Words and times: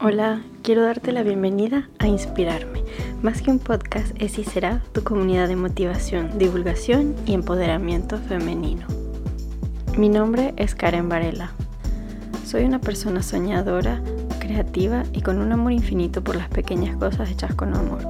Hola, 0.00 0.42
quiero 0.62 0.84
darte 0.84 1.10
la 1.10 1.24
bienvenida 1.24 1.88
a 1.98 2.06
Inspirarme. 2.06 2.84
Más 3.20 3.42
que 3.42 3.50
un 3.50 3.58
podcast, 3.58 4.14
es 4.20 4.38
y 4.38 4.44
será 4.44 4.80
tu 4.92 5.02
comunidad 5.02 5.48
de 5.48 5.56
motivación, 5.56 6.38
divulgación 6.38 7.16
y 7.26 7.34
empoderamiento 7.34 8.16
femenino. 8.16 8.86
Mi 9.96 10.08
nombre 10.08 10.54
es 10.56 10.76
Karen 10.76 11.08
Varela. 11.08 11.50
Soy 12.44 12.62
una 12.62 12.80
persona 12.80 13.24
soñadora, 13.24 14.00
creativa 14.38 15.02
y 15.12 15.22
con 15.22 15.38
un 15.38 15.50
amor 15.50 15.72
infinito 15.72 16.22
por 16.22 16.36
las 16.36 16.48
pequeñas 16.48 16.96
cosas 16.96 17.28
hechas 17.28 17.56
con 17.56 17.74
amor. 17.74 18.06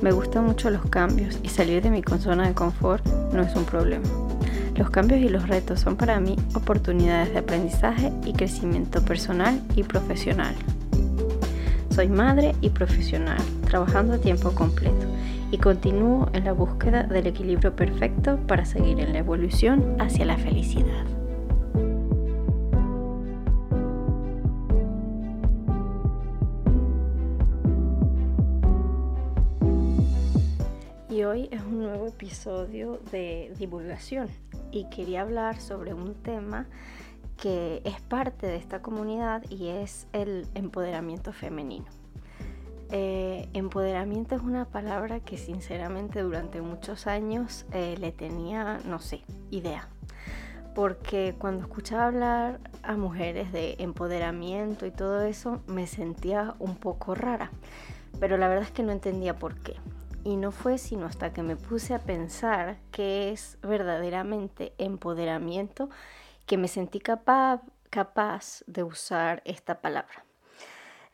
Me 0.00 0.12
gustan 0.12 0.46
mucho 0.46 0.70
los 0.70 0.86
cambios 0.86 1.38
y 1.42 1.50
salir 1.50 1.82
de 1.82 1.90
mi 1.90 2.02
zona 2.18 2.48
de 2.48 2.54
confort 2.54 3.06
no 3.34 3.42
es 3.42 3.54
un 3.54 3.66
problema. 3.66 4.08
Los 4.74 4.88
cambios 4.88 5.20
y 5.20 5.28
los 5.28 5.46
retos 5.46 5.80
son 5.80 5.96
para 5.96 6.18
mí 6.18 6.36
oportunidades 6.54 7.34
de 7.34 7.40
aprendizaje 7.40 8.10
y 8.24 8.32
crecimiento 8.32 9.04
personal 9.04 9.60
y 9.74 9.82
profesional. 9.82 10.54
Soy 11.96 12.08
madre 12.08 12.54
y 12.60 12.68
profesional, 12.68 13.38
trabajando 13.64 14.12
a 14.12 14.18
tiempo 14.18 14.50
completo 14.52 15.06
y 15.50 15.56
continúo 15.56 16.28
en 16.34 16.44
la 16.44 16.52
búsqueda 16.52 17.04
del 17.04 17.26
equilibrio 17.26 17.74
perfecto 17.74 18.36
para 18.46 18.66
seguir 18.66 19.00
en 19.00 19.14
la 19.14 19.20
evolución 19.20 19.96
hacia 19.98 20.26
la 20.26 20.36
felicidad. 20.36 21.06
Y 31.08 31.22
hoy 31.22 31.48
es 31.50 31.62
un 31.62 31.78
nuevo 31.78 32.08
episodio 32.08 33.00
de 33.10 33.54
divulgación 33.58 34.28
y 34.70 34.84
quería 34.90 35.22
hablar 35.22 35.58
sobre 35.62 35.94
un 35.94 36.12
tema 36.12 36.66
que 37.36 37.82
es 37.84 38.00
parte 38.00 38.46
de 38.46 38.56
esta 38.56 38.82
comunidad 38.82 39.44
y 39.50 39.68
es 39.68 40.06
el 40.12 40.46
empoderamiento 40.54 41.32
femenino. 41.32 41.86
Eh, 42.90 43.48
empoderamiento 43.52 44.36
es 44.36 44.42
una 44.42 44.64
palabra 44.64 45.18
que 45.20 45.36
sinceramente 45.36 46.22
durante 46.22 46.60
muchos 46.60 47.08
años 47.08 47.66
eh, 47.72 47.96
le 47.98 48.12
tenía, 48.12 48.78
no 48.84 49.00
sé, 49.00 49.22
idea. 49.50 49.88
Porque 50.74 51.34
cuando 51.38 51.62
escuchaba 51.62 52.06
hablar 52.06 52.60
a 52.82 52.96
mujeres 52.96 53.50
de 53.50 53.76
empoderamiento 53.78 54.86
y 54.86 54.90
todo 54.90 55.22
eso, 55.22 55.62
me 55.66 55.86
sentía 55.86 56.54
un 56.58 56.76
poco 56.76 57.14
rara. 57.14 57.50
Pero 58.20 58.36
la 58.36 58.48
verdad 58.48 58.64
es 58.64 58.70
que 58.70 58.82
no 58.82 58.92
entendía 58.92 59.36
por 59.36 59.56
qué. 59.56 59.74
Y 60.22 60.36
no 60.36 60.52
fue 60.52 60.78
sino 60.78 61.06
hasta 61.06 61.32
que 61.32 61.42
me 61.42 61.56
puse 61.56 61.94
a 61.94 62.00
pensar 62.00 62.78
qué 62.90 63.32
es 63.32 63.58
verdaderamente 63.62 64.74
empoderamiento 64.78 65.88
que 66.46 66.56
me 66.56 66.68
sentí 66.68 67.00
capaz, 67.00 67.60
capaz 67.90 68.62
de 68.66 68.82
usar 68.82 69.42
esta 69.44 69.80
palabra. 69.80 70.24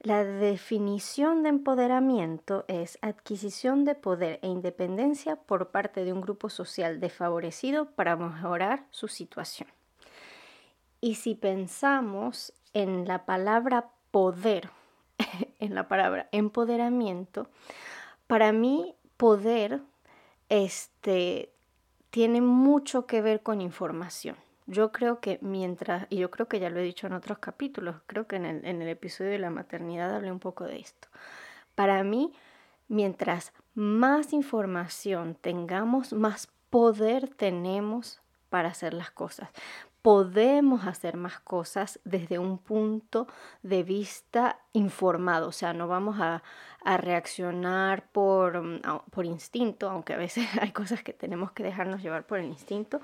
La 0.00 0.24
definición 0.24 1.44
de 1.44 1.50
empoderamiento 1.50 2.64
es 2.66 2.98
adquisición 3.02 3.84
de 3.84 3.94
poder 3.94 4.40
e 4.42 4.48
independencia 4.48 5.36
por 5.36 5.70
parte 5.70 6.04
de 6.04 6.12
un 6.12 6.20
grupo 6.20 6.50
social 6.50 6.98
desfavorecido 6.98 7.86
para 7.92 8.16
mejorar 8.16 8.84
su 8.90 9.06
situación. 9.06 9.68
Y 11.00 11.14
si 11.16 11.36
pensamos 11.36 12.52
en 12.74 13.06
la 13.06 13.26
palabra 13.26 13.90
poder, 14.10 14.70
en 15.60 15.74
la 15.76 15.86
palabra 15.86 16.28
empoderamiento, 16.32 17.46
para 18.26 18.50
mí 18.50 18.96
poder 19.16 19.82
este, 20.48 21.52
tiene 22.10 22.40
mucho 22.40 23.06
que 23.06 23.22
ver 23.22 23.42
con 23.42 23.60
información. 23.60 24.36
Yo 24.72 24.90
creo 24.90 25.20
que 25.20 25.38
mientras, 25.42 26.06
y 26.08 26.16
yo 26.16 26.30
creo 26.30 26.48
que 26.48 26.58
ya 26.58 26.70
lo 26.70 26.80
he 26.80 26.82
dicho 26.82 27.06
en 27.06 27.12
otros 27.12 27.38
capítulos, 27.38 27.96
creo 28.06 28.26
que 28.26 28.36
en 28.36 28.46
el, 28.46 28.64
en 28.64 28.80
el 28.80 28.88
episodio 28.88 29.30
de 29.30 29.38
la 29.38 29.50
maternidad 29.50 30.14
hablé 30.14 30.32
un 30.32 30.38
poco 30.38 30.64
de 30.64 30.80
esto. 30.80 31.08
Para 31.74 32.02
mí, 32.04 32.32
mientras 32.88 33.52
más 33.74 34.32
información 34.32 35.34
tengamos, 35.34 36.14
más 36.14 36.48
poder 36.70 37.28
tenemos 37.28 38.22
para 38.48 38.70
hacer 38.70 38.94
las 38.94 39.10
cosas. 39.10 39.50
Podemos 40.00 40.86
hacer 40.86 41.16
más 41.16 41.38
cosas 41.38 42.00
desde 42.04 42.38
un 42.38 42.56
punto 42.58 43.28
de 43.62 43.82
vista 43.82 44.58
informado, 44.72 45.48
o 45.48 45.52
sea, 45.52 45.74
no 45.74 45.86
vamos 45.86 46.18
a, 46.18 46.42
a 46.84 46.96
reaccionar 46.96 48.04
por, 48.10 48.62
mm, 48.62 48.80
por 49.10 49.26
instinto, 49.26 49.88
aunque 49.88 50.14
a 50.14 50.16
veces 50.16 50.46
hay 50.60 50.72
cosas 50.72 51.02
que 51.02 51.12
tenemos 51.12 51.52
que 51.52 51.62
dejarnos 51.62 52.02
llevar 52.02 52.26
por 52.26 52.38
el 52.38 52.46
instinto, 52.46 53.00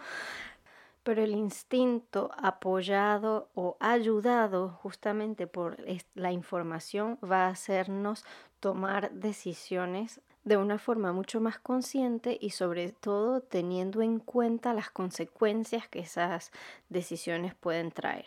pero 1.08 1.22
el 1.22 1.34
instinto 1.34 2.30
apoyado 2.36 3.48
o 3.54 3.78
ayudado 3.80 4.68
justamente 4.68 5.46
por 5.46 5.78
la 6.14 6.32
información 6.32 7.18
va 7.24 7.46
a 7.46 7.48
hacernos 7.48 8.26
tomar 8.60 9.10
decisiones 9.12 10.20
de 10.44 10.58
una 10.58 10.78
forma 10.78 11.14
mucho 11.14 11.40
más 11.40 11.58
consciente 11.58 12.36
y 12.38 12.50
sobre 12.50 12.92
todo 12.92 13.40
teniendo 13.40 14.02
en 14.02 14.18
cuenta 14.18 14.74
las 14.74 14.90
consecuencias 14.90 15.88
que 15.88 16.00
esas 16.00 16.52
decisiones 16.90 17.54
pueden 17.54 17.90
traer. 17.90 18.26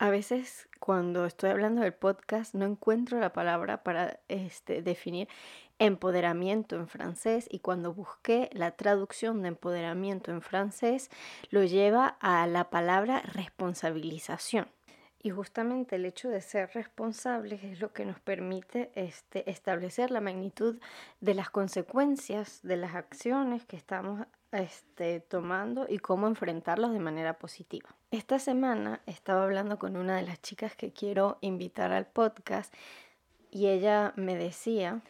A 0.00 0.10
veces 0.10 0.68
cuando 0.80 1.26
estoy 1.26 1.50
hablando 1.50 1.82
del 1.82 1.94
podcast 1.94 2.56
no 2.56 2.66
encuentro 2.66 3.20
la 3.20 3.32
palabra 3.32 3.84
para 3.84 4.18
este, 4.26 4.82
definir 4.82 5.28
empoderamiento 5.78 6.76
en 6.76 6.88
francés 6.88 7.46
y 7.50 7.60
cuando 7.60 7.94
busqué 7.94 8.50
la 8.52 8.72
traducción 8.72 9.42
de 9.42 9.48
empoderamiento 9.48 10.30
en 10.30 10.42
francés 10.42 11.10
lo 11.50 11.64
lleva 11.64 12.16
a 12.20 12.46
la 12.46 12.70
palabra 12.70 13.22
responsabilización. 13.22 14.68
Y 15.20 15.30
justamente 15.30 15.96
el 15.96 16.04
hecho 16.04 16.28
de 16.28 16.40
ser 16.40 16.70
responsables 16.74 17.64
es 17.64 17.80
lo 17.80 17.92
que 17.92 18.04
nos 18.04 18.20
permite 18.20 18.92
este, 18.94 19.50
establecer 19.50 20.12
la 20.12 20.20
magnitud 20.20 20.78
de 21.20 21.34
las 21.34 21.50
consecuencias 21.50 22.60
de 22.62 22.76
las 22.76 22.94
acciones 22.94 23.66
que 23.66 23.76
estamos 23.76 24.26
este, 24.52 25.20
tomando 25.20 25.86
y 25.88 25.98
cómo 25.98 26.28
enfrentarlos 26.28 26.92
de 26.92 27.00
manera 27.00 27.34
positiva. 27.34 27.96
Esta 28.12 28.38
semana 28.38 29.02
estaba 29.06 29.42
hablando 29.42 29.78
con 29.78 29.96
una 29.96 30.16
de 30.16 30.22
las 30.22 30.40
chicas 30.40 30.76
que 30.76 30.92
quiero 30.92 31.38
invitar 31.40 31.92
al 31.92 32.06
podcast 32.06 32.72
y 33.50 33.66
ella 33.66 34.12
me 34.16 34.36
decía 34.36 35.02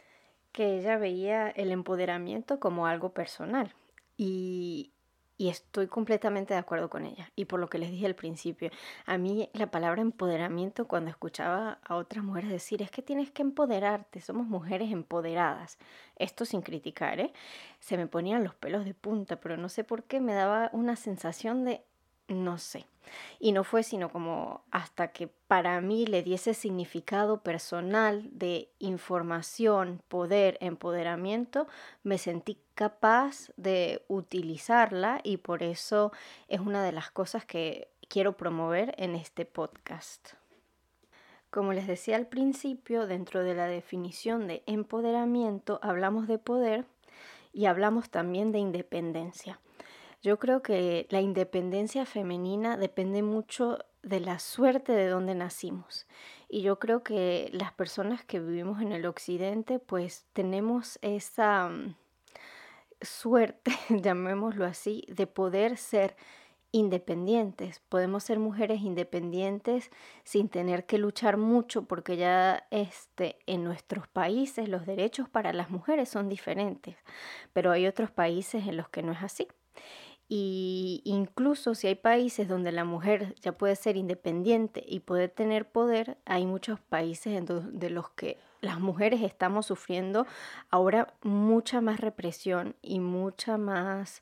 que 0.59 0.77
ella 0.77 0.97
veía 0.97 1.47
el 1.51 1.71
empoderamiento 1.71 2.59
como 2.59 2.85
algo 2.85 3.13
personal 3.13 3.73
y, 4.17 4.91
estoy 5.37 5.87
completamente 5.87 6.53
de 6.53 6.59
acuerdo 6.59 6.89
con 6.89 7.05
ella. 7.05 7.31
Y 7.37 7.45
por 7.45 7.61
lo 7.61 7.69
que 7.69 7.77
les 7.77 7.91
dije 7.91 8.05
al 8.05 8.13
principio, 8.13 8.69
a 9.05 9.17
mí 9.17 9.49
la 9.53 9.71
palabra 9.71 10.01
empoderamiento 10.01 10.85
cuando 10.85 11.11
escuchaba 11.11 11.79
a 11.85 11.95
otras 11.95 12.25
mujeres 12.25 12.49
decir 12.49 12.81
es 12.81 12.91
que 12.91 13.01
tienes 13.01 13.31
que 13.31 13.41
empoderarte, 13.41 14.19
somos 14.19 14.47
mujeres 14.47 14.91
empoderadas, 14.91 15.77
esto 16.17 16.43
sin 16.43 16.61
criticar, 16.61 17.21
¿eh? 17.21 17.31
se 17.79 17.95
me 17.95 18.05
ponían 18.05 18.43
los 18.43 18.53
pelos 18.53 18.83
de 18.83 18.93
punta, 18.93 19.39
pero 19.39 19.55
no 19.55 19.69
sé 19.69 19.85
por 19.85 20.03
qué 20.03 20.19
me 20.19 20.33
daba 20.33 20.69
una 20.73 20.97
sensación 20.97 21.63
de 21.63 21.85
no 22.29 22.57
sé. 22.57 22.85
Y 23.39 23.51
no 23.51 23.63
fue 23.63 23.83
sino 23.83 24.11
como 24.11 24.63
hasta 24.71 25.09
que 25.09 25.27
para 25.47 25.81
mí 25.81 26.05
le 26.05 26.21
diese 26.21 26.53
significado 26.53 27.41
personal 27.41 28.29
de 28.31 28.69
información, 28.79 30.01
poder, 30.07 30.57
empoderamiento, 30.61 31.67
me 32.03 32.17
sentí 32.17 32.59
capaz 32.75 33.51
de 33.57 34.03
utilizarla 34.07 35.21
y 35.23 35.37
por 35.37 35.63
eso 35.63 36.11
es 36.47 36.59
una 36.59 36.83
de 36.83 36.91
las 36.91 37.11
cosas 37.11 37.45
que 37.45 37.89
quiero 38.07 38.37
promover 38.37 38.93
en 38.97 39.15
este 39.15 39.45
podcast. 39.45 40.33
Como 41.49 41.73
les 41.73 41.87
decía 41.87 42.15
al 42.15 42.27
principio, 42.27 43.07
dentro 43.07 43.43
de 43.43 43.55
la 43.55 43.65
definición 43.65 44.47
de 44.47 44.61
empoderamiento 44.67 45.79
hablamos 45.81 46.27
de 46.27 46.37
poder 46.37 46.85
y 47.53 47.65
hablamos 47.65 48.11
también 48.11 48.51
de 48.51 48.59
independencia. 48.59 49.59
Yo 50.21 50.37
creo 50.37 50.61
que 50.61 51.07
la 51.09 51.21
independencia 51.21 52.05
femenina 52.05 52.75
depende 52.75 53.23
mucho 53.23 53.79
de 54.03 54.19
la 54.19 54.39
suerte 54.39 54.91
de 54.91 55.07
donde 55.07 55.33
nacimos. 55.33 56.07
Y 56.49 56.61
yo 56.61 56.77
creo 56.79 57.03
que 57.03 57.49
las 57.53 57.71
personas 57.71 58.25
que 58.25 58.39
vivimos 58.39 58.81
en 58.81 58.91
el 58.91 59.05
occidente, 59.05 59.79
pues 59.79 60.25
tenemos 60.33 60.99
esa 61.01 61.69
mm, 61.69 61.95
suerte, 63.01 63.71
llamémoslo 63.89 64.65
así, 64.65 65.05
de 65.07 65.25
poder 65.25 65.77
ser 65.77 66.17
independientes. 66.71 67.81
Podemos 67.89 68.23
ser 68.23 68.39
mujeres 68.39 68.81
independientes 68.81 69.89
sin 70.23 70.49
tener 70.49 70.85
que 70.85 70.97
luchar 70.97 71.37
mucho 71.37 71.83
porque 71.83 72.17
ya 72.17 72.67
este, 72.71 73.37
en 73.47 73.63
nuestros 73.63 74.07
países 74.07 74.69
los 74.69 74.85
derechos 74.85 75.29
para 75.29 75.53
las 75.53 75.69
mujeres 75.69 76.09
son 76.09 76.29
diferentes, 76.29 76.95
pero 77.53 77.71
hay 77.71 77.87
otros 77.87 78.11
países 78.11 78.67
en 78.67 78.77
los 78.77 78.89
que 78.89 79.01
no 79.01 79.13
es 79.13 79.23
así. 79.23 79.47
Y 80.31 81.01
incluso 81.05 81.73
si 81.73 81.87
hay 81.87 81.95
países 81.95 82.47
donde 82.47 82.71
la 82.71 82.83
mujer 82.83 83.33
ya 83.41 83.51
puede 83.51 83.75
ser 83.75 83.97
independiente 83.97 84.83
y 84.87 84.99
puede 84.99 85.27
tener 85.27 85.67
poder, 85.67 86.17
hay 86.25 86.45
muchos 86.45 86.79
países 86.79 87.43
de 87.47 87.89
los 87.89 88.11
que 88.11 88.37
las 88.61 88.79
mujeres 88.79 89.21
estamos 89.21 89.65
sufriendo 89.65 90.27
ahora 90.69 91.13
mucha 91.23 91.81
más 91.81 91.99
represión 91.99 92.75
y 92.83 92.99
mucha 92.99 93.57
más, 93.57 94.21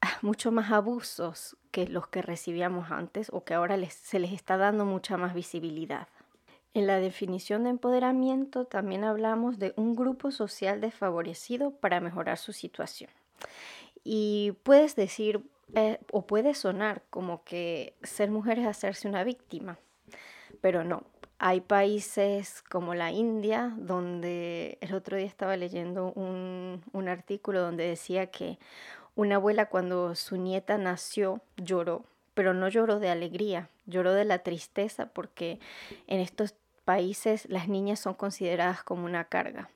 mucho 0.22 0.52
más 0.52 0.70
abusos 0.70 1.56
que 1.72 1.88
los 1.88 2.06
que 2.06 2.22
recibíamos 2.22 2.92
antes 2.92 3.28
o 3.32 3.42
que 3.42 3.54
ahora 3.54 3.76
se 3.90 4.20
les 4.20 4.32
está 4.32 4.56
dando 4.56 4.84
mucha 4.84 5.16
más 5.16 5.34
visibilidad. 5.34 6.06
En 6.72 6.86
la 6.86 6.98
definición 6.98 7.64
de 7.64 7.70
empoderamiento 7.70 8.64
también 8.64 9.02
hablamos 9.02 9.58
de 9.58 9.74
un 9.76 9.96
grupo 9.96 10.30
social 10.30 10.80
desfavorecido 10.80 11.72
para 11.72 12.00
mejorar 12.00 12.38
su 12.38 12.52
situación. 12.52 13.10
Y 14.04 14.52
puedes 14.62 14.96
decir 14.96 15.42
eh, 15.74 15.98
o 16.10 16.26
puede 16.26 16.54
sonar 16.54 17.02
como 17.08 17.44
que 17.44 17.94
ser 18.02 18.30
mujer 18.30 18.58
es 18.58 18.66
hacerse 18.66 19.08
una 19.08 19.24
víctima, 19.24 19.78
pero 20.60 20.84
no. 20.84 21.04
Hay 21.38 21.60
países 21.60 22.62
como 22.62 22.94
la 22.94 23.10
India, 23.10 23.72
donde 23.76 24.78
el 24.80 24.94
otro 24.94 25.16
día 25.16 25.26
estaba 25.26 25.56
leyendo 25.56 26.12
un, 26.12 26.82
un 26.92 27.08
artículo 27.08 27.60
donde 27.60 27.84
decía 27.84 28.26
que 28.26 28.58
una 29.16 29.36
abuela 29.36 29.66
cuando 29.66 30.14
su 30.14 30.36
nieta 30.36 30.78
nació 30.78 31.40
lloró, 31.56 32.04
pero 32.34 32.54
no 32.54 32.68
lloró 32.68 32.98
de 32.98 33.10
alegría, 33.10 33.70
lloró 33.86 34.12
de 34.12 34.24
la 34.24 34.40
tristeza 34.40 35.06
porque 35.06 35.58
en 36.06 36.20
estos 36.20 36.54
países 36.84 37.48
las 37.48 37.66
niñas 37.68 37.98
son 37.98 38.14
consideradas 38.14 38.82
como 38.82 39.04
una 39.04 39.24
carga. 39.24 39.70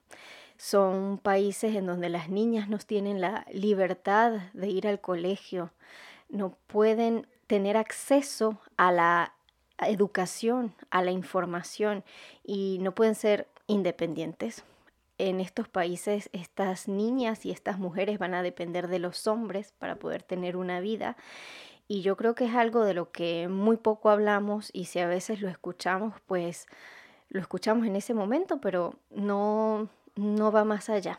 Son 0.58 1.18
países 1.18 1.74
en 1.74 1.86
donde 1.86 2.08
las 2.08 2.28
niñas 2.28 2.68
no 2.68 2.78
tienen 2.78 3.20
la 3.20 3.46
libertad 3.52 4.32
de 4.52 4.68
ir 4.68 4.86
al 4.86 5.00
colegio, 5.00 5.72
no 6.28 6.56
pueden 6.66 7.26
tener 7.46 7.76
acceso 7.76 8.58
a 8.76 8.90
la 8.90 9.34
educación, 9.78 10.74
a 10.90 11.02
la 11.02 11.10
información 11.10 12.04
y 12.42 12.78
no 12.80 12.94
pueden 12.94 13.14
ser 13.14 13.48
independientes. 13.66 14.64
En 15.18 15.40
estos 15.40 15.68
países 15.68 16.28
estas 16.32 16.88
niñas 16.88 17.46
y 17.46 17.50
estas 17.50 17.78
mujeres 17.78 18.18
van 18.18 18.34
a 18.34 18.42
depender 18.42 18.88
de 18.88 18.98
los 18.98 19.26
hombres 19.26 19.72
para 19.78 19.96
poder 19.96 20.22
tener 20.22 20.56
una 20.56 20.80
vida 20.80 21.16
y 21.88 22.02
yo 22.02 22.16
creo 22.16 22.34
que 22.34 22.46
es 22.46 22.54
algo 22.54 22.84
de 22.84 22.94
lo 22.94 23.12
que 23.12 23.48
muy 23.48 23.76
poco 23.76 24.10
hablamos 24.10 24.70
y 24.72 24.86
si 24.86 24.98
a 24.98 25.06
veces 25.06 25.40
lo 25.40 25.48
escuchamos, 25.48 26.14
pues 26.26 26.66
lo 27.28 27.40
escuchamos 27.40 27.86
en 27.86 27.96
ese 27.96 28.12
momento, 28.12 28.60
pero 28.60 28.94
no, 29.10 29.88
no 30.16 30.50
va 30.52 30.64
más 30.64 30.88
allá. 30.88 31.18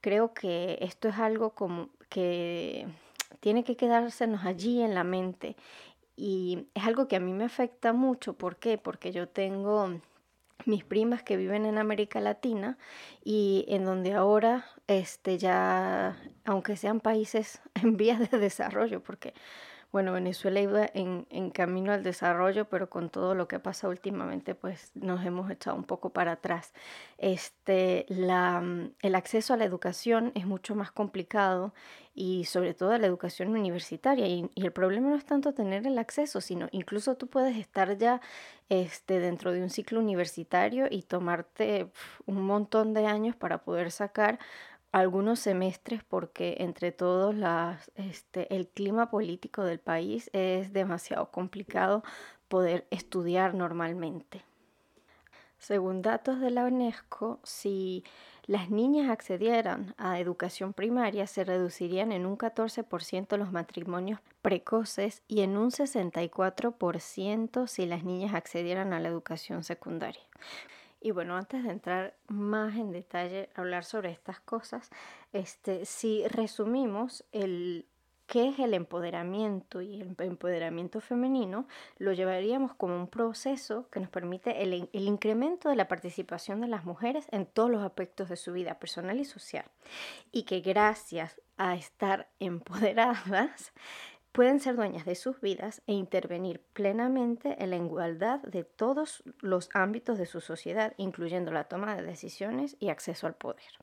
Creo 0.00 0.34
que 0.34 0.78
esto 0.80 1.08
es 1.08 1.18
algo 1.18 1.50
como 1.50 1.88
que 2.08 2.86
tiene 3.40 3.64
que 3.64 3.76
quedársenos 3.76 4.44
allí 4.44 4.82
en 4.82 4.94
la 4.94 5.04
mente 5.04 5.56
y 6.16 6.66
es 6.74 6.84
algo 6.84 7.08
que 7.08 7.16
a 7.16 7.20
mí 7.20 7.32
me 7.32 7.44
afecta 7.44 7.92
mucho. 7.92 8.34
¿Por 8.34 8.56
qué? 8.56 8.78
Porque 8.78 9.12
yo 9.12 9.28
tengo 9.28 10.00
mis 10.66 10.84
primas 10.84 11.22
que 11.22 11.36
viven 11.36 11.66
en 11.66 11.78
América 11.78 12.20
Latina 12.20 12.78
y 13.24 13.64
en 13.68 13.84
donde 13.84 14.14
ahora 14.14 14.66
este 14.86 15.38
ya 15.38 16.16
aunque 16.44 16.76
sean 16.76 17.00
países 17.00 17.60
en 17.74 17.96
vías 17.96 18.30
de 18.30 18.38
desarrollo 18.38 19.02
porque 19.02 19.34
bueno, 19.92 20.12
Venezuela 20.12 20.60
iba 20.60 20.88
en, 20.94 21.50
camino 21.50 21.92
al 21.92 22.02
desarrollo, 22.02 22.64
pero 22.64 22.88
con 22.88 23.10
todo 23.10 23.34
lo 23.34 23.46
que 23.46 23.60
pasa 23.60 23.88
últimamente, 23.88 24.54
pues 24.54 24.90
nos 24.94 25.24
hemos 25.24 25.50
echado 25.50 25.76
un 25.76 25.84
poco 25.84 26.10
para 26.10 26.32
atrás. 26.32 26.72
Este, 27.18 28.06
la, 28.08 28.60
mm, 28.62 28.94
el 29.02 29.14
acceso 29.14 29.52
a 29.52 29.58
la 29.58 29.64
educación 29.64 30.32
es 30.34 30.46
mucho 30.46 30.74
más 30.74 30.90
complicado 30.92 31.74
y 32.14 32.44
sobre 32.44 32.74
todo 32.74 32.92
a 32.92 32.98
la 32.98 33.06
educación 33.06 33.50
universitaria. 33.50 34.26
Y, 34.26 34.50
el 34.56 34.72
problema 34.72 35.10
no 35.10 35.16
es 35.16 35.24
tanto 35.24 35.54
tener 35.54 35.86
el 35.86 35.98
acceso, 35.98 36.40
sino 36.40 36.68
incluso 36.72 37.16
tú 37.16 37.28
puedes 37.28 37.56
estar 37.56 37.96
ya 37.98 38.20
este, 38.68 39.20
dentro 39.20 39.52
de 39.52 39.62
un 39.62 39.70
ciclo 39.70 40.00
universitario 40.00 40.86
y 40.90 41.02
tomarte 41.02 41.90
un 42.26 42.42
montón 42.42 42.94
de 42.94 43.06
años 43.06 43.36
para 43.36 43.58
poder 43.58 43.90
sacar 43.90 44.38
algunos 44.92 45.40
semestres 45.40 46.04
porque 46.04 46.56
entre 46.60 46.92
todos 46.92 47.34
este, 47.96 48.54
el 48.54 48.68
clima 48.68 49.10
político 49.10 49.64
del 49.64 49.80
país 49.80 50.30
es 50.34 50.72
demasiado 50.72 51.30
complicado 51.30 52.04
poder 52.48 52.86
estudiar 52.90 53.54
normalmente. 53.54 54.42
Según 55.58 56.02
datos 56.02 56.40
de 56.40 56.50
la 56.50 56.64
UNESCO, 56.64 57.40
si 57.44 58.04
las 58.46 58.68
niñas 58.68 59.08
accedieran 59.08 59.94
a 59.96 60.18
educación 60.18 60.72
primaria, 60.72 61.26
se 61.28 61.44
reducirían 61.44 62.10
en 62.10 62.26
un 62.26 62.36
14% 62.36 63.36
los 63.36 63.52
matrimonios 63.52 64.20
precoces 64.42 65.22
y 65.28 65.42
en 65.42 65.56
un 65.56 65.70
64% 65.70 67.68
si 67.68 67.86
las 67.86 68.02
niñas 68.02 68.34
accedieran 68.34 68.92
a 68.92 68.98
la 69.00 69.08
educación 69.08 69.62
secundaria. 69.62 70.22
Y 71.02 71.10
bueno, 71.10 71.36
antes 71.36 71.64
de 71.64 71.70
entrar 71.70 72.14
más 72.28 72.76
en 72.76 72.92
detalle 72.92 73.50
a 73.54 73.60
hablar 73.60 73.84
sobre 73.84 74.10
estas 74.10 74.40
cosas, 74.40 74.90
este, 75.32 75.84
si 75.84 76.26
resumimos 76.28 77.24
el 77.32 77.86
qué 78.32 78.48
es 78.48 78.58
el 78.60 78.72
empoderamiento 78.72 79.82
y 79.82 80.00
el 80.00 80.16
empoderamiento 80.18 81.02
femenino, 81.02 81.66
lo 81.98 82.14
llevaríamos 82.14 82.74
como 82.74 82.96
un 82.96 83.06
proceso 83.06 83.90
que 83.90 84.00
nos 84.00 84.08
permite 84.08 84.62
el, 84.62 84.88
el 84.90 85.06
incremento 85.06 85.68
de 85.68 85.76
la 85.76 85.86
participación 85.86 86.62
de 86.62 86.68
las 86.68 86.86
mujeres 86.86 87.26
en 87.30 87.44
todos 87.44 87.70
los 87.70 87.82
aspectos 87.82 88.30
de 88.30 88.36
su 88.36 88.54
vida 88.54 88.78
personal 88.78 89.20
y 89.20 89.26
social. 89.26 89.66
Y 90.30 90.44
que 90.44 90.60
gracias 90.60 91.42
a 91.58 91.74
estar 91.74 92.28
empoderadas, 92.40 93.72
pueden 94.32 94.60
ser 94.60 94.76
dueñas 94.76 95.04
de 95.04 95.14
sus 95.14 95.40
vidas 95.40 95.82
e 95.86 95.92
intervenir 95.92 96.60
plenamente 96.72 97.62
en 97.62 97.70
la 97.70 97.76
igualdad 97.76 98.40
de 98.40 98.64
todos 98.64 99.22
los 99.40 99.68
ámbitos 99.74 100.18
de 100.18 100.26
su 100.26 100.40
sociedad, 100.40 100.94
incluyendo 100.96 101.52
la 101.52 101.64
toma 101.64 101.94
de 101.94 102.02
decisiones 102.02 102.76
y 102.80 102.88
acceso 102.88 103.26
al 103.26 103.34
poder. 103.34 103.78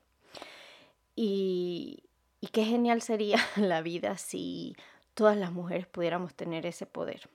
Y, 1.15 2.03
qué 2.51 2.65
genial 2.65 3.01
sería 3.01 3.37
la 3.57 3.81
vida 3.81 4.17
si 4.17 4.75
todas 5.13 5.37
las 5.37 5.51
mujeres 5.51 5.85
pudiéramos 5.85 6.33
tener 6.33 6.65
ese 6.65 6.87
poder. 6.87 7.29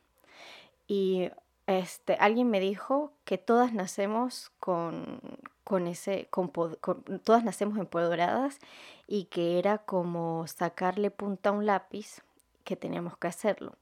Y 0.89 1.31
este, 1.67 2.15
alguien 2.15 2.51
me 2.51 2.59
dijo 2.59 3.13
que 3.25 3.39
todas 3.39 3.73
nacemos 3.73 4.51
con, 4.59 5.21
con 5.63 5.87
ese, 5.87 6.29
todas 7.23 7.45
nacemos 7.45 7.79
empoderadas 7.79 8.59
y 9.07 9.27
que 9.27 9.59
era 9.59 9.79
como 9.79 10.47
sacarle 10.47 11.11
punta 11.11 11.51
a 11.51 11.53
un 11.53 11.67
lápiz 11.67 12.24
que 12.65 12.77
teníamos 12.77 13.17
que 13.17 13.29
hacerlo. 13.29 13.75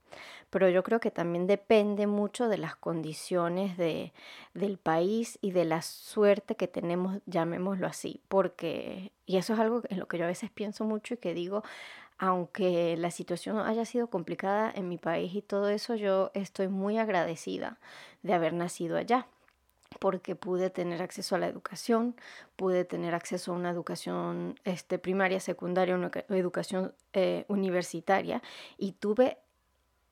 Pero 0.51 0.69
yo 0.69 0.83
creo 0.83 1.01
que 1.01 1.11
también 1.11 1.47
depende 1.47 2.07
mucho 2.07 2.49
de 2.49 2.59
las 2.59 2.77
condiciones 2.77 3.77
de, 3.77 4.13
del 4.55 4.79
país 4.79 5.39
y 5.41 5.53
de 5.53 5.65
la 5.65 5.83
suerte 5.83 6.57
que 6.57 6.69
tenemos, 6.69 7.21
llamémoslo 7.27 7.87
así, 7.87 8.21
porque, 8.29 9.13
y 9.25 9.39
eso 9.39 9.55
es 9.55 9.61
algo 9.61 9.83
en 9.89 9.99
lo 9.99 10.09
que 10.09 10.19
yo 10.19 10.25
a 10.25 10.29
veces 10.29 10.51
pienso 10.51 10.85
mucho 10.85 11.15
y 11.15 11.19
que 11.19 11.33
digo, 11.33 11.63
aunque 12.19 12.97
la 12.99 13.11
situación 13.11 13.59
haya 13.59 13.85
sido 13.85 14.09
complicada 14.09 14.71
en 14.75 14.89
mi 14.89 14.99
país 14.99 15.35
y 15.35 15.43
todo 15.43 15.69
eso, 15.69 15.95
yo 15.95 16.31
estoy 16.35 16.69
muy 16.69 16.99
agradecida 16.99 17.79
de 18.23 18.35
haber 18.35 18.53
nacido 18.53 18.97
allá 18.97 19.27
porque 19.99 20.35
pude 20.35 20.71
tener 20.71 21.03
acceso 21.03 21.37
a 21.37 21.39
la 21.39 21.47
educación, 21.47 22.17
pude 22.57 22.85
tener 22.85 23.15
acceso 23.15 23.53
a 23.53 23.57
una 23.57 23.71
educación 23.71 24.59
este, 24.65 24.99
primaria, 24.99 25.41
secundaria, 25.41 25.95
una 25.95 26.11
educación 26.29 26.95
eh, 27.13 27.45
universitaria 27.49 28.43
y 28.79 28.93
tuve 28.93 29.39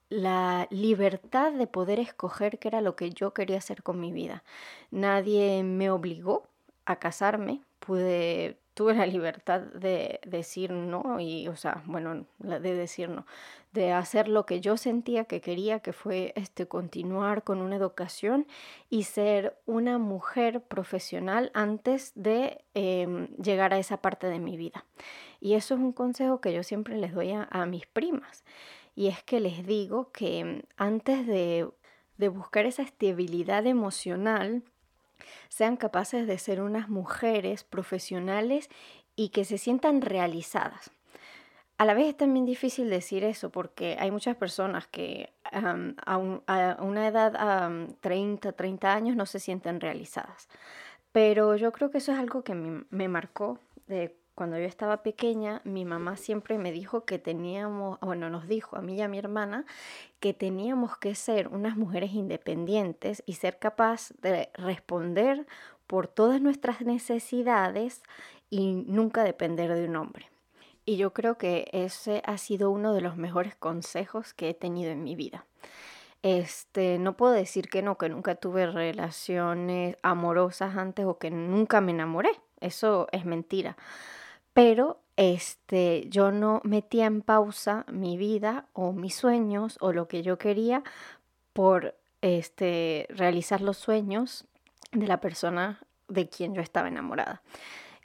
la 0.09 0.67
libertad 0.71 1.53
de 1.53 1.67
poder 1.67 2.01
escoger 2.01 2.59
qué 2.59 2.69
era 2.69 2.81
lo 2.81 2.97
que 2.97 3.11
yo 3.11 3.33
quería 3.33 3.59
hacer 3.59 3.83
con 3.83 4.01
mi 4.01 4.13
vida. 4.13 4.43
Nadie 4.91 5.63
me 5.63 5.91
obligó 5.91 6.49
a 6.85 6.97
casarme, 6.97 7.63
pude 7.79 8.57
tuve 8.75 8.95
la 8.95 9.07
libertad 9.07 9.61
de 9.61 10.21
decir 10.25 10.71
no 10.71 11.21
y, 11.21 11.49
o 11.49 11.57
sea, 11.57 11.83
bueno, 11.87 12.27
de 12.39 12.75
decir 12.75 13.09
no, 13.09 13.27
de 13.73 13.93
hacer 13.93 14.29
lo 14.29 14.47
que 14.47 14.61
yo 14.61 14.77
sentía 14.77 15.25
que 15.25 15.41
quería, 15.41 15.81
que 15.81 15.93
fue 15.93 16.33
este, 16.37 16.67
continuar 16.67 17.45
con 17.45 17.61
una 17.61 17.77
educación 17.77 18.47
y 18.89 19.05
ser 19.05 19.57
una 19.67 19.99
mujer 19.99 20.63
profesional 20.63 21.51
antes 21.55 22.13
de 22.15 22.65
em, 22.75 23.29
llegar 23.37 23.73
a 23.75 23.79
esa 23.79 23.99
parte 23.99 24.27
de 24.27 24.39
mi 24.39 24.57
vida. 24.57 24.85
Y 25.41 25.55
eso 25.55 25.75
es 25.75 25.81
un 25.81 25.93
consejo 25.93 26.41
que 26.41 26.53
yo 26.53 26.63
siempre 26.63 26.97
les 26.97 27.15
doy 27.15 27.33
a, 27.33 27.49
a 27.51 27.67
mis 27.67 27.87
primas. 27.87 28.45
Y 28.95 29.07
es 29.07 29.23
que 29.23 29.41
les 29.41 29.67
digo 29.67 30.11
que 30.13 30.65
antes 30.77 31.27
de, 31.27 31.69
de 32.19 32.29
buscar 32.29 32.67
esa 32.67 32.83
estabilidad 32.83 33.67
emocional, 33.67 34.63
sean 35.49 35.77
capaces 35.77 36.27
de 36.27 36.39
ser 36.39 36.61
unas 36.61 36.89
mujeres 36.89 37.65
profesionales 37.65 38.69
y 39.17 39.31
que 39.31 39.45
se 39.45 39.59
sientan 39.59 40.01
realizadas. 40.01 40.91
A 41.79 41.87
la 41.87 41.95
vez 41.95 42.09
es 42.09 42.17
también 42.17 42.45
difícil 42.45 42.91
decir 42.91 43.25
eso 43.25 43.51
porque 43.51 43.97
hay 43.99 44.11
muchas 44.11 44.37
personas 44.37 44.87
que 44.87 45.33
a, 45.45 46.19
una 46.19 47.09
edad 47.09 47.69
um, 47.69 47.95
30, 48.01 48.53
30 48.53 48.93
años 48.93 49.17
no 49.17 49.25
se 49.25 49.41
sienten 49.41 49.81
realizadas. 49.81 50.49
Pero 51.13 51.57
yo 51.57 51.73
creo 51.73 51.91
que 51.91 51.99
eso 51.99 52.13
es 52.13 52.19
algo 52.19 52.45
que 52.45 52.55
me, 52.55 52.85
me 52.91 53.09
marcó 53.09 53.59
de 53.87 54.20
cuando 54.41 54.59
yo 54.59 54.65
estaba 54.65 55.03
pequeña, 55.03 55.61
mi 55.65 55.85
mamá 55.85 56.17
siempre 56.17 56.57
me 56.57 56.73
dijo 56.73 57.05
que 57.05 57.19
teníamos, 57.19 58.01
bueno, 58.01 58.31
nos 58.31 58.49
dijo 58.49 58.79
a 58.79 58.81
mí 58.81 58.95
y 58.95 59.03
a 59.03 59.07
mi 59.07 59.19
hermana 59.19 59.67
que 60.19 60.33
teníamos 60.33 60.97
que 60.97 61.15
ser 61.15 61.49
unas 61.49 61.77
mujeres 61.77 62.15
independientes 62.15 63.23
y 63.27 63.35
ser 63.35 63.59
capaz 63.59 64.15
de 64.23 64.49
responder 64.55 65.47
por 65.87 66.09
todas 66.09 66.41
nuestras 66.41 66.81
necesidades 66.81 68.03
y 68.49 68.83
nunca 68.87 69.25
depender 69.25 69.75
de 69.75 69.85
un 69.85 69.97
hombre. 69.97 70.31
Y 70.87 70.97
yo 70.97 71.13
creo 71.13 71.37
que 71.37 71.69
ese 71.73 72.23
ha 72.25 72.39
sido 72.39 72.71
uno 72.71 72.95
de 72.95 73.03
los 73.03 73.19
mejores 73.19 73.55
consejos 73.57 74.33
que 74.33 74.49
he 74.49 74.55
tenido 74.55 74.91
en 74.91 75.05
mi 75.05 75.17
vida. 75.17 75.45
Este, 76.23 76.99
no 76.99 77.15
puedo 77.15 77.35
decir 77.35 77.69
que 77.69 77.83
no, 77.83 77.99
que 77.99 78.09
nunca 78.09 78.37
tuve 78.37 78.67
relaciones 78.67 79.99
amorosas 80.03 80.79
antes 80.79 81.05
o 81.05 81.19
que 81.19 81.31
nunca 81.31 81.83
me 81.83 81.93
enamoré. 81.93 82.31
Eso 82.59 83.07
es 83.13 83.27
mentira. 83.27 83.77
Pero 84.53 85.01
este, 85.17 86.07
yo 86.09 86.33
no 86.33 86.61
metía 86.65 87.07
en 87.07 87.23
pausa 87.23 87.85
mi 87.91 88.17
vida 88.17 88.67
o 88.73 88.93
mis 88.93 89.15
sueños 89.15 89.77
o 89.81 89.93
lo 89.93 90.09
que 90.09 90.23
yo 90.23 90.39
quería 90.39 90.83
por 91.53 91.95
este, 92.23 93.07
realizar 93.11 93.61
los 93.61 93.77
sueños 93.77 94.47
de 94.93 95.07
la 95.07 95.21
persona 95.21 95.81
de 96.09 96.29
quien 96.29 96.55
yo 96.55 96.63
estaba 96.63 96.89
enamorada. 96.89 97.43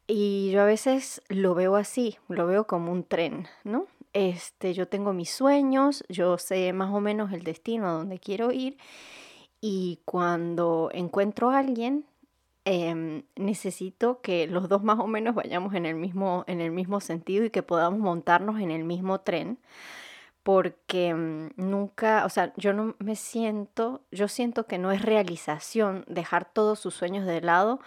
Y 0.08 0.52
yo 0.52 0.62
a 0.62 0.66
veces 0.66 1.22
lo 1.30 1.56
veo 1.56 1.76
así, 1.76 2.18
lo 2.28 2.46
veo 2.46 2.68
como 2.68 2.92
un 2.92 3.04
tren, 3.04 3.48
¿no? 3.64 3.88
Este, 4.14 4.74
yo 4.74 4.88
tengo 4.88 5.14
mis 5.14 5.32
sueños, 5.32 6.04
yo 6.10 6.38
sé 6.38 6.72
más 6.74 6.94
o 6.94 7.02
menos 7.02 7.34
el 7.34 7.44
destino 7.44 7.88
a 7.88 7.94
donde 7.94 8.20
quiero 8.20 8.52
ir 8.52 8.78
y 9.60 10.00
cuando 10.06 10.90
encuentro 10.94 11.50
a 11.50 11.58
alguien, 11.58 12.06
em, 12.66 13.24
necesito 13.36 14.22
que 14.22 14.48
los 14.48 14.68
dos 14.70 14.84
más 14.84 15.00
o 15.00 15.08
menos 15.08 15.36
vayamos 15.36 15.74
en 15.76 15.86
el, 15.86 15.96
mismo, 15.96 16.44
en 16.48 16.62
el 16.62 16.72
mismo 16.72 17.00
sentido 17.00 17.46
y 17.46 17.50
que 17.52 17.64
podamos 17.64 18.00
montarnos 18.00 18.60
en 18.60 18.72
el 18.72 18.84
mismo 18.84 19.22
tren, 19.22 19.60
porque 20.44 21.14
mm, 21.14 21.50
nunca, 21.58 22.26
o 22.26 22.30
sea, 22.30 22.54
yo 22.58 22.74
no 22.74 22.96
me 23.00 23.16
siento, 23.16 24.02
yo 24.12 24.28
siento 24.28 24.68
que 24.68 24.78
no 24.78 24.92
es 24.92 25.02
realización 25.02 26.06
dejar 26.08 26.46
todos 26.46 26.80
sus 26.80 26.94
sueños 26.96 27.26
de 27.26 27.42
lado 27.42 27.80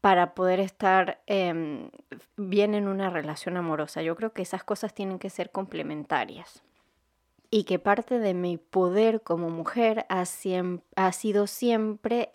para 0.00 0.34
poder 0.34 0.60
estar 0.60 1.20
em, 1.26 1.90
bien 2.36 2.74
en 2.74 2.88
una 2.88 3.10
relación 3.10 3.56
amorosa. 3.56 4.02
Yo 4.02 4.16
creo 4.16 4.32
que 4.32 4.42
esas 4.42 4.64
cosas 4.64 4.94
tienen 4.94 5.18
que 5.18 5.30
ser 5.30 5.50
complementarias. 5.50 6.62
Y 7.50 7.64
que 7.64 7.78
parte 7.78 8.18
de 8.18 8.34
mi 8.34 8.58
poder 8.58 9.22
como 9.22 9.48
mujer 9.48 10.06
ha, 10.08 10.24
ha 10.96 11.12
sido 11.12 11.46
siempre 11.46 12.30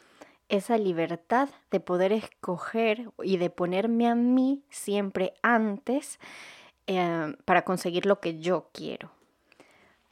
esa 0.54 0.78
libertad 0.78 1.50
de 1.72 1.80
poder 1.80 2.12
escoger 2.12 3.10
y 3.24 3.38
de 3.38 3.50
ponerme 3.50 4.08
a 4.08 4.14
mí 4.14 4.62
siempre 4.70 5.34
antes 5.42 6.20
em, 6.86 7.36
para 7.46 7.66
conseguir 7.66 8.06
lo 8.06 8.20
que 8.20 8.40
yo 8.40 8.70
quiero. 8.72 9.10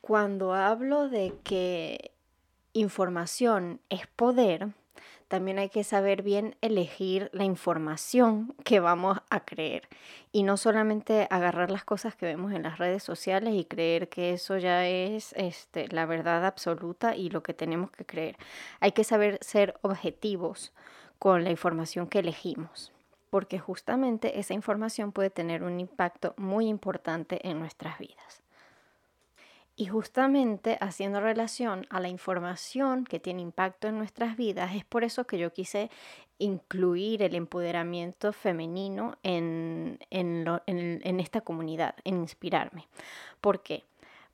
Cuando 0.01 0.55
hablo 0.55 1.09
de 1.09 1.35
que 1.43 2.11
información 2.73 3.81
es 3.89 4.07
poder, 4.07 4.69
también 5.31 5.59
hay 5.59 5.69
que 5.69 5.85
saber 5.85 6.23
bien 6.23 6.57
elegir 6.59 7.29
la 7.31 7.45
información 7.45 8.53
que 8.65 8.81
vamos 8.81 9.17
a 9.29 9.45
creer 9.45 9.87
y 10.33 10.43
no 10.43 10.57
solamente 10.57 11.25
agarrar 11.29 11.71
las 11.71 11.85
cosas 11.85 12.17
que 12.17 12.25
vemos 12.25 12.51
en 12.51 12.63
las 12.63 12.79
redes 12.79 13.01
sociales 13.01 13.53
y 13.53 13.63
creer 13.63 14.09
que 14.09 14.33
eso 14.33 14.57
ya 14.57 14.85
es 14.85 15.31
este, 15.37 15.87
la 15.87 16.05
verdad 16.05 16.45
absoluta 16.45 17.15
y 17.15 17.29
lo 17.29 17.43
que 17.43 17.53
tenemos 17.53 17.91
que 17.91 18.05
creer. 18.05 18.35
Hay 18.81 18.91
que 18.91 19.05
saber 19.05 19.37
ser 19.39 19.79
objetivos 19.83 20.73
con 21.17 21.45
la 21.45 21.49
información 21.49 22.07
que 22.07 22.19
elegimos 22.19 22.91
porque 23.29 23.57
justamente 23.57 24.37
esa 24.37 24.53
información 24.53 25.13
puede 25.13 25.29
tener 25.29 25.63
un 25.63 25.79
impacto 25.79 26.33
muy 26.35 26.67
importante 26.67 27.47
en 27.47 27.57
nuestras 27.57 27.97
vidas. 27.99 28.40
Y 29.81 29.87
justamente 29.87 30.77
haciendo 30.79 31.21
relación 31.21 31.87
a 31.89 31.99
la 31.99 32.07
información 32.07 33.03
que 33.03 33.19
tiene 33.19 33.41
impacto 33.41 33.87
en 33.87 33.97
nuestras 33.97 34.37
vidas, 34.37 34.75
es 34.75 34.85
por 34.85 35.03
eso 35.03 35.25
que 35.25 35.39
yo 35.39 35.51
quise 35.53 35.89
incluir 36.37 37.23
el 37.23 37.33
empoderamiento 37.33 38.31
femenino 38.31 39.17
en, 39.23 39.97
esta 40.11 41.41
comunidad, 41.41 41.95
en 42.03 42.17
inspirarme. 42.17 42.89
¿Por 43.41 43.63
qué? 43.63 43.83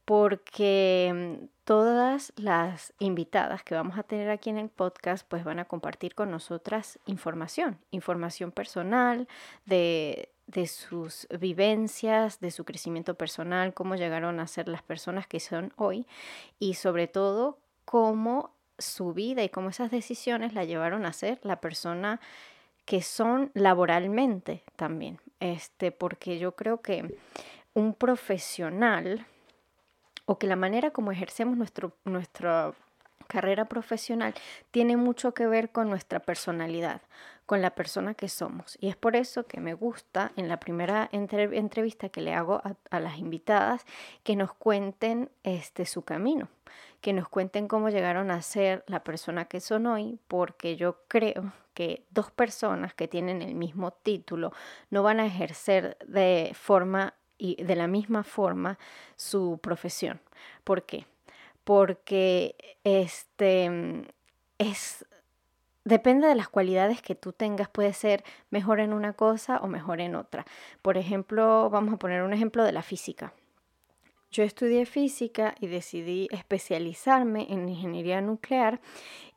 Porque 0.03 1.13
mm, 1.39 1.45
todas 1.63 2.33
las 2.35 2.93
invitadas 2.99 3.63
que 3.63 3.73
vamos 3.73 3.97
a 3.97 4.03
tener 4.03 4.29
aquí 4.29 4.49
en 4.49 4.57
el 4.57 4.67
podcast 4.67 5.25
pues 5.29 5.45
van 5.45 5.59
a 5.59 5.65
compartir 5.65 6.13
con 6.13 6.29
nosotras 6.29 6.99
información, 7.05 7.79
información 7.91 8.51
personal 8.51 9.29
de, 9.65 10.27
de 10.47 10.65
sus 10.67 11.27
vivencias, 11.39 12.39
de 12.39 12.51
su 12.51 12.63
crecimiento 12.65 13.15
personal, 13.15 13.73
cómo 13.73 13.95
llegaron 13.95 14.39
a 14.39 14.47
ser 14.47 14.67
las 14.67 14.81
personas 14.81 15.27
que 15.27 15.39
son 15.39 15.73
hoy 15.75 16.07
y 16.57 16.75
sobre 16.75 17.07
todo 17.07 17.59
cómo 17.85 18.51
su 18.77 19.13
vida 19.13 19.43
y 19.43 19.49
cómo 19.49 19.69
esas 19.69 19.91
decisiones 19.91 20.53
la 20.53 20.63
llevaron 20.63 21.05
a 21.05 21.13
ser 21.13 21.39
la 21.43 21.59
persona 21.59 22.19
que 22.85 23.01
son 23.01 23.51
laboralmente 23.53 24.63
también. 24.75 25.19
Este, 25.39 25.91
porque 25.91 26.39
yo 26.39 26.53
creo 26.55 26.81
que 26.81 27.17
un 27.73 27.93
profesional 27.93 29.25
o 30.25 30.39
que 30.39 30.47
la 30.47 30.55
manera 30.55 30.91
como 30.91 31.11
ejercemos 31.11 31.57
nuestro, 31.57 31.93
nuestra 32.05 32.73
carrera 33.27 33.65
profesional 33.65 34.33
tiene 34.71 34.97
mucho 34.97 35.33
que 35.33 35.47
ver 35.47 35.69
con 35.69 35.89
nuestra 35.89 36.19
personalidad, 36.19 37.01
con 37.47 37.61
la 37.61 37.71
persona 37.71 38.13
que 38.13 38.27
somos. 38.27 38.77
Y 38.79 38.89
es 38.89 38.97
por 38.97 39.15
eso 39.15 39.47
que 39.47 39.61
me 39.61 39.73
gusta 39.73 40.33
en 40.35 40.49
la 40.49 40.59
primera 40.59 41.09
entrevista 41.11 42.09
que 42.09 42.21
le 42.21 42.33
hago 42.33 42.61
a, 42.91 42.99
las 42.99 43.17
invitadas 43.17 43.85
que 44.23 44.35
nos 44.35 44.53
cuenten 44.53 45.31
este, 45.43 45.85
su 45.85 46.01
camino, 46.03 46.49
que 46.99 47.13
nos 47.13 47.29
cuenten 47.29 47.69
cómo 47.69 47.89
llegaron 47.89 48.31
a 48.31 48.41
ser 48.41 48.83
la 48.87 49.01
persona 49.05 49.45
que 49.45 49.61
son 49.61 49.87
hoy, 49.87 50.19
porque 50.27 50.75
yo 50.75 50.99
creo 51.07 51.53
que 51.73 52.05
dos 52.09 52.31
personas 52.31 52.93
que 52.93 53.07
tienen 53.07 53.41
el 53.41 53.55
mismo 53.55 53.91
título 53.91 54.51
no 54.89 55.01
van 55.01 55.21
a 55.21 55.25
ejercer 55.25 55.97
de 56.05 56.51
forma 56.53 57.13
y 57.37 57.63
de 57.63 57.77
la 57.77 57.87
misma 57.87 58.23
forma 58.23 58.77
su 59.15 59.57
profesión. 59.63 60.19
¿Por 60.65 60.83
qué? 60.83 61.05
Porque 61.63 62.77
este 62.83 64.05
es 64.57 65.05
Depende 65.87 66.27
de 66.27 66.35
las 66.35 66.49
cualidades 66.49 67.01
que 67.01 67.15
tú 67.15 67.31
tengas, 67.31 67.69
puede 67.69 67.93
ser 67.93 68.25
mejor 68.49 68.81
en 68.81 68.91
una 68.91 69.13
cosa 69.13 69.59
o 69.59 69.67
mejor 69.69 70.01
en 70.01 70.15
otra. 70.15 70.45
Por 70.81 70.97
ejemplo, 70.97 71.69
vamos 71.69 71.93
a 71.93 71.97
poner 71.97 72.23
un 72.23 72.33
ejemplo 72.33 72.65
de 72.65 72.73
la 72.73 72.81
física. 72.81 73.31
Yo 74.29 74.43
estudié 74.43 74.85
física 74.85 75.55
y 75.61 75.67
decidí 75.67 76.27
especializarme 76.29 77.47
en 77.49 77.69
ingeniería 77.69 78.19
nuclear 78.19 78.81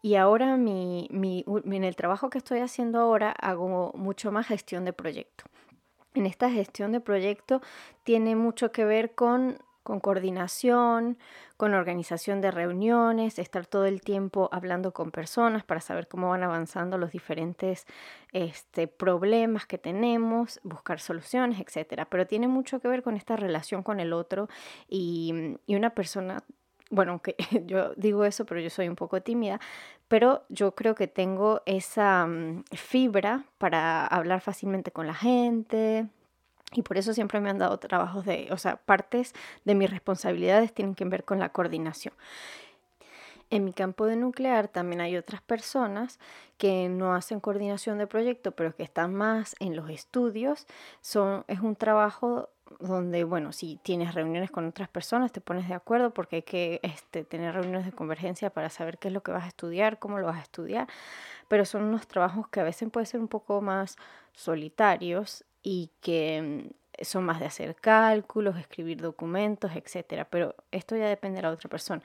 y 0.02 0.16
ahora 0.16 0.56
en 0.56 1.84
el 1.84 1.94
trabajo 1.94 2.30
que 2.30 2.38
estoy 2.38 2.58
haciendo 2.58 2.98
ahora 2.98 3.30
hago 3.30 3.92
mucho 3.94 4.32
más 4.32 4.48
gestión 4.48 4.84
de 4.84 4.92
proyecto. 4.92 5.44
En 6.14 6.26
esta 6.26 6.50
gestión 6.50 6.90
de 6.90 6.98
proyecto 6.98 7.60
tiene 8.02 8.34
mucho 8.34 8.72
que 8.72 8.84
ver 8.84 9.14
con 9.14 9.56
coordinación, 9.84 11.16
con 11.60 11.74
organización 11.74 12.40
de 12.40 12.50
reuniones, 12.50 13.38
estar 13.38 13.66
todo 13.66 13.84
el 13.84 14.00
tiempo 14.00 14.48
hablando 14.50 14.94
con 14.94 15.10
personas 15.10 15.62
para 15.62 15.82
saber 15.82 16.08
cómo 16.08 16.30
van 16.30 16.42
avanzando 16.42 16.96
los 16.96 17.12
diferentes 17.12 17.84
este, 18.32 18.88
problemas 18.88 19.66
que 19.66 19.76
tenemos, 19.76 20.58
buscar 20.62 21.00
soluciones, 21.00 21.60
etc. 21.60 22.06
Pero 22.08 22.26
tiene 22.26 22.48
mucho 22.48 22.80
que 22.80 22.88
ver 22.88 23.02
con 23.02 23.14
esta 23.14 23.36
relación 23.36 23.82
con 23.82 24.00
el 24.00 24.14
otro 24.14 24.48
y, 24.88 25.58
y 25.66 25.74
una 25.74 25.90
persona 25.90 26.42
bueno, 26.88 27.20
que 27.20 27.36
yo 27.66 27.92
digo 27.94 28.24
eso, 28.24 28.46
pero 28.46 28.58
yo 28.58 28.70
soy 28.70 28.88
un 28.88 28.96
poco 28.96 29.20
tímida, 29.20 29.60
pero 30.08 30.44
yo 30.48 30.74
creo 30.74 30.94
que 30.94 31.08
tengo 31.08 31.60
esa 31.66 32.26
mm, 32.26 32.64
fibra 32.72 33.44
para 33.58 34.06
hablar 34.06 34.40
fácilmente 34.40 34.92
con 34.92 35.06
la 35.06 35.14
gente, 35.14 36.08
y 36.72 36.82
por 36.82 36.98
eso 36.98 37.12
siempre 37.14 37.40
me 37.40 37.50
han 37.50 37.58
dado 37.58 37.78
trabajos 37.78 38.24
de, 38.24 38.48
o 38.50 38.58
sea, 38.58 38.76
partes 38.76 39.34
de 39.64 39.74
mis 39.74 39.90
responsabilidades 39.90 40.72
tienen 40.72 40.94
que 40.94 41.04
ver 41.04 41.24
con 41.24 41.38
la 41.38 41.50
coordinación. 41.50 42.14
En 43.52 43.64
mi 43.64 43.72
campo 43.72 44.06
de 44.06 44.14
nuclear 44.14 44.68
también 44.68 45.00
hay 45.00 45.16
otras 45.16 45.42
personas 45.42 46.20
que 46.56 46.88
no 46.88 47.14
hacen 47.14 47.40
coordinación 47.40 47.98
de 47.98 48.06
proyecto, 48.06 48.52
pero 48.52 48.76
que 48.76 48.84
están 48.84 49.12
más 49.12 49.56
en 49.58 49.74
los 49.74 49.90
estudios. 49.90 50.68
Son, 51.00 51.44
es 51.48 51.58
un 51.58 51.74
trabajo 51.74 52.50
donde, 52.78 53.24
bueno, 53.24 53.50
si 53.50 53.80
tienes 53.82 54.14
reuniones 54.14 54.52
con 54.52 54.68
otras 54.68 54.88
personas, 54.88 55.32
te 55.32 55.40
pones 55.40 55.66
de 55.66 55.74
acuerdo 55.74 56.14
porque 56.14 56.36
hay 56.36 56.42
que 56.42 56.78
este, 56.84 57.24
tener 57.24 57.54
reuniones 57.54 57.86
de 57.86 57.92
convergencia 57.92 58.50
para 58.50 58.70
saber 58.70 58.98
qué 58.98 59.08
es 59.08 59.14
lo 59.14 59.24
que 59.24 59.32
vas 59.32 59.44
a 59.44 59.48
estudiar, 59.48 59.98
cómo 59.98 60.20
lo 60.20 60.26
vas 60.26 60.38
a 60.38 60.42
estudiar, 60.42 60.86
pero 61.48 61.64
son 61.64 61.82
unos 61.82 62.06
trabajos 62.06 62.46
que 62.46 62.60
a 62.60 62.64
veces 62.64 62.88
pueden 62.90 63.06
ser 63.06 63.18
un 63.18 63.26
poco 63.26 63.60
más 63.60 63.96
solitarios 64.32 65.44
y 65.62 65.90
que 66.00 66.68
mm, 66.70 67.04
son 67.04 67.24
más 67.24 67.40
de 67.40 67.46
hacer 67.46 67.74
cálculos, 67.76 68.56
escribir 68.56 69.00
documentos, 69.00 69.72
etcétera, 69.74 70.26
pero 70.26 70.54
esto 70.70 70.96
ya 70.96 71.08
depende 71.08 71.36
de 71.36 71.42
la 71.42 71.50
otra 71.50 71.68
persona. 71.68 72.02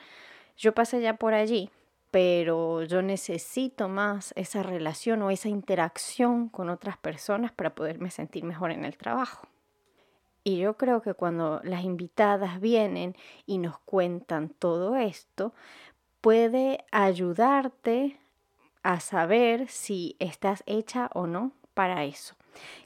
Yo 0.57 0.73
pasé 0.73 1.01
ya 1.01 1.15
por 1.15 1.33
allí, 1.33 1.69
pero 2.11 2.83
yo 2.83 3.01
necesito 3.01 3.89
más 3.89 4.33
esa 4.37 4.63
relación 4.63 5.21
o 5.21 5.31
esa 5.31 5.49
interacción 5.49 6.49
con 6.49 6.69
otras 6.69 6.97
personas 6.97 7.51
para 7.51 7.75
poderme 7.75 8.09
sentir 8.11 8.43
mejor 8.43 8.71
en 8.71 8.85
el 8.85 8.97
trabajo. 8.97 9.47
Y 10.43 10.59
yo 10.59 10.77
creo 10.77 11.01
que 11.01 11.15
cuando 11.15 11.59
las 11.63 11.83
invitadas 11.83 12.61
vienen 12.61 13.15
y 13.45 13.57
nos 13.57 13.79
cuentan 13.79 14.49
todo 14.49 14.95
esto, 14.95 15.53
puede 16.21 16.85
ayudarte 16.91 18.19
a 18.83 18.99
saber 18.99 19.67
si 19.67 20.15
estás 20.19 20.63
hecha 20.67 21.09
o 21.13 21.25
no 21.25 21.51
para 21.73 22.05
eso 22.05 22.35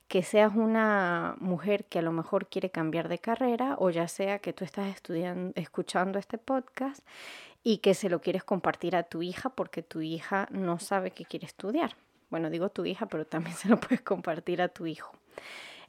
que 0.07 0.23
seas 0.23 0.55
una 0.55 1.35
mujer 1.39 1.85
que 1.85 1.99
a 1.99 2.01
lo 2.01 2.11
mejor 2.11 2.47
quiere 2.47 2.69
cambiar 2.69 3.09
de 3.09 3.19
carrera 3.19 3.75
o 3.79 3.89
ya 3.89 4.07
sea 4.07 4.39
que 4.39 4.53
tú 4.53 4.65
estás 4.65 4.87
estudiando, 4.87 5.53
escuchando 5.55 6.19
este 6.19 6.37
podcast 6.37 7.05
y 7.63 7.77
que 7.77 7.93
se 7.93 8.09
lo 8.09 8.21
quieres 8.21 8.43
compartir 8.43 8.95
a 8.95 9.03
tu 9.03 9.21
hija 9.21 9.49
porque 9.49 9.83
tu 9.83 10.01
hija 10.01 10.47
no 10.51 10.79
sabe 10.79 11.11
que 11.11 11.25
quiere 11.25 11.45
estudiar. 11.45 11.95
Bueno, 12.29 12.49
digo 12.49 12.69
tu 12.69 12.85
hija, 12.85 13.07
pero 13.07 13.25
también 13.25 13.55
se 13.57 13.69
lo 13.69 13.79
puedes 13.79 14.01
compartir 14.01 14.61
a 14.61 14.69
tu 14.69 14.85
hijo. 14.85 15.11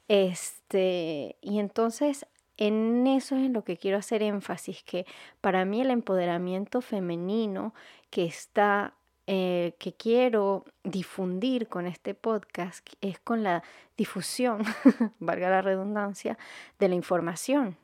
Este, 0.07 1.37
y 1.41 1.59
entonces 1.59 2.25
en 2.57 3.07
eso 3.07 3.35
es 3.35 3.45
en 3.45 3.53
lo 3.53 3.63
que 3.63 3.77
quiero 3.77 3.97
hacer 3.97 4.21
énfasis, 4.21 4.83
que 4.83 5.07
para 5.41 5.65
mí 5.65 5.81
el 5.81 5.89
empoderamiento 5.89 6.81
femenino 6.81 7.73
que 8.11 8.25
está 8.25 8.93
eh, 9.27 9.75
que 9.79 9.93
quiero 9.93 10.65
difundir 10.83 11.67
con 11.67 11.85
este 11.85 12.13
podcast 12.13 12.87
es 13.01 13.19
con 13.19 13.43
la 13.43 13.63
difusión, 13.97 14.63
valga 15.19 15.49
la 15.49 15.61
redundancia, 15.61 16.37
de 16.79 16.89
la 16.89 16.95
información. 16.95 17.77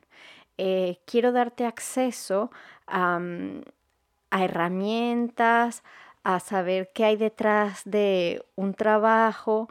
Eh, 0.58 0.98
quiero 1.06 1.32
darte 1.32 1.64
acceso 1.64 2.50
a, 2.86 3.20
a 4.30 4.44
herramientas, 4.44 5.82
a 6.24 6.40
saber 6.40 6.90
qué 6.92 7.04
hay 7.04 7.16
detrás 7.16 7.82
de 7.84 8.44
un 8.56 8.74
trabajo, 8.74 9.68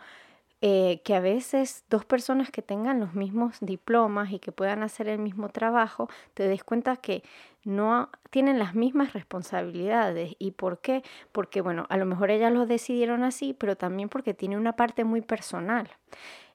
eh, 0.61 1.01
que 1.03 1.13
a 1.13 1.19
veces 1.19 1.83
dos 1.89 2.03
personas 2.03 2.49
que 2.49 2.63
tengan 2.63 2.99
los 2.99 3.13
mismos 3.13 3.57
diplomas 3.61 4.31
y 4.31 4.39
que 4.39 4.51
puedan 4.51 4.81
hacer 4.81 5.07
el 5.07 5.19
mismo 5.19 5.49
trabajo, 5.49 6.09
te 6.33 6.47
des 6.47 6.63
cuenta 6.63 6.95
que 6.95 7.23
no 7.63 8.09
tienen 8.31 8.57
las 8.57 8.73
mismas 8.73 9.13
responsabilidades. 9.13 10.35
¿Y 10.39 10.51
por 10.51 10.79
qué? 10.79 11.03
Porque, 11.31 11.61
bueno, 11.61 11.85
a 11.89 11.97
lo 11.97 12.05
mejor 12.05 12.31
ellas 12.31 12.51
lo 12.51 12.65
decidieron 12.65 13.23
así, 13.23 13.53
pero 13.53 13.75
también 13.75 14.09
porque 14.09 14.33
tiene 14.33 14.57
una 14.57 14.75
parte 14.75 15.03
muy 15.03 15.21
personal. 15.21 15.89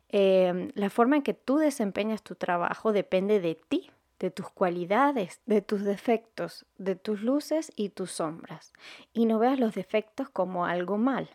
Em, 0.08 0.70
la 0.74 0.90
forma 0.90 1.16
en 1.16 1.22
que 1.22 1.34
tú 1.34 1.58
desempeñas 1.58 2.22
tu 2.22 2.34
trabajo 2.34 2.92
depende 2.92 3.40
de 3.40 3.54
ti, 3.54 3.90
de 4.18 4.30
tus 4.30 4.50
cualidades, 4.50 5.40
de 5.46 5.62
tus 5.62 5.82
defectos, 5.82 6.66
de 6.76 6.96
tus 6.96 7.22
luces 7.22 7.72
y 7.76 7.90
tus 7.90 8.10
sombras. 8.12 8.72
Y 9.12 9.26
no 9.26 9.38
veas 9.38 9.60
los 9.60 9.74
defectos 9.74 10.28
como 10.28 10.66
algo 10.66 10.98
mal, 10.98 11.30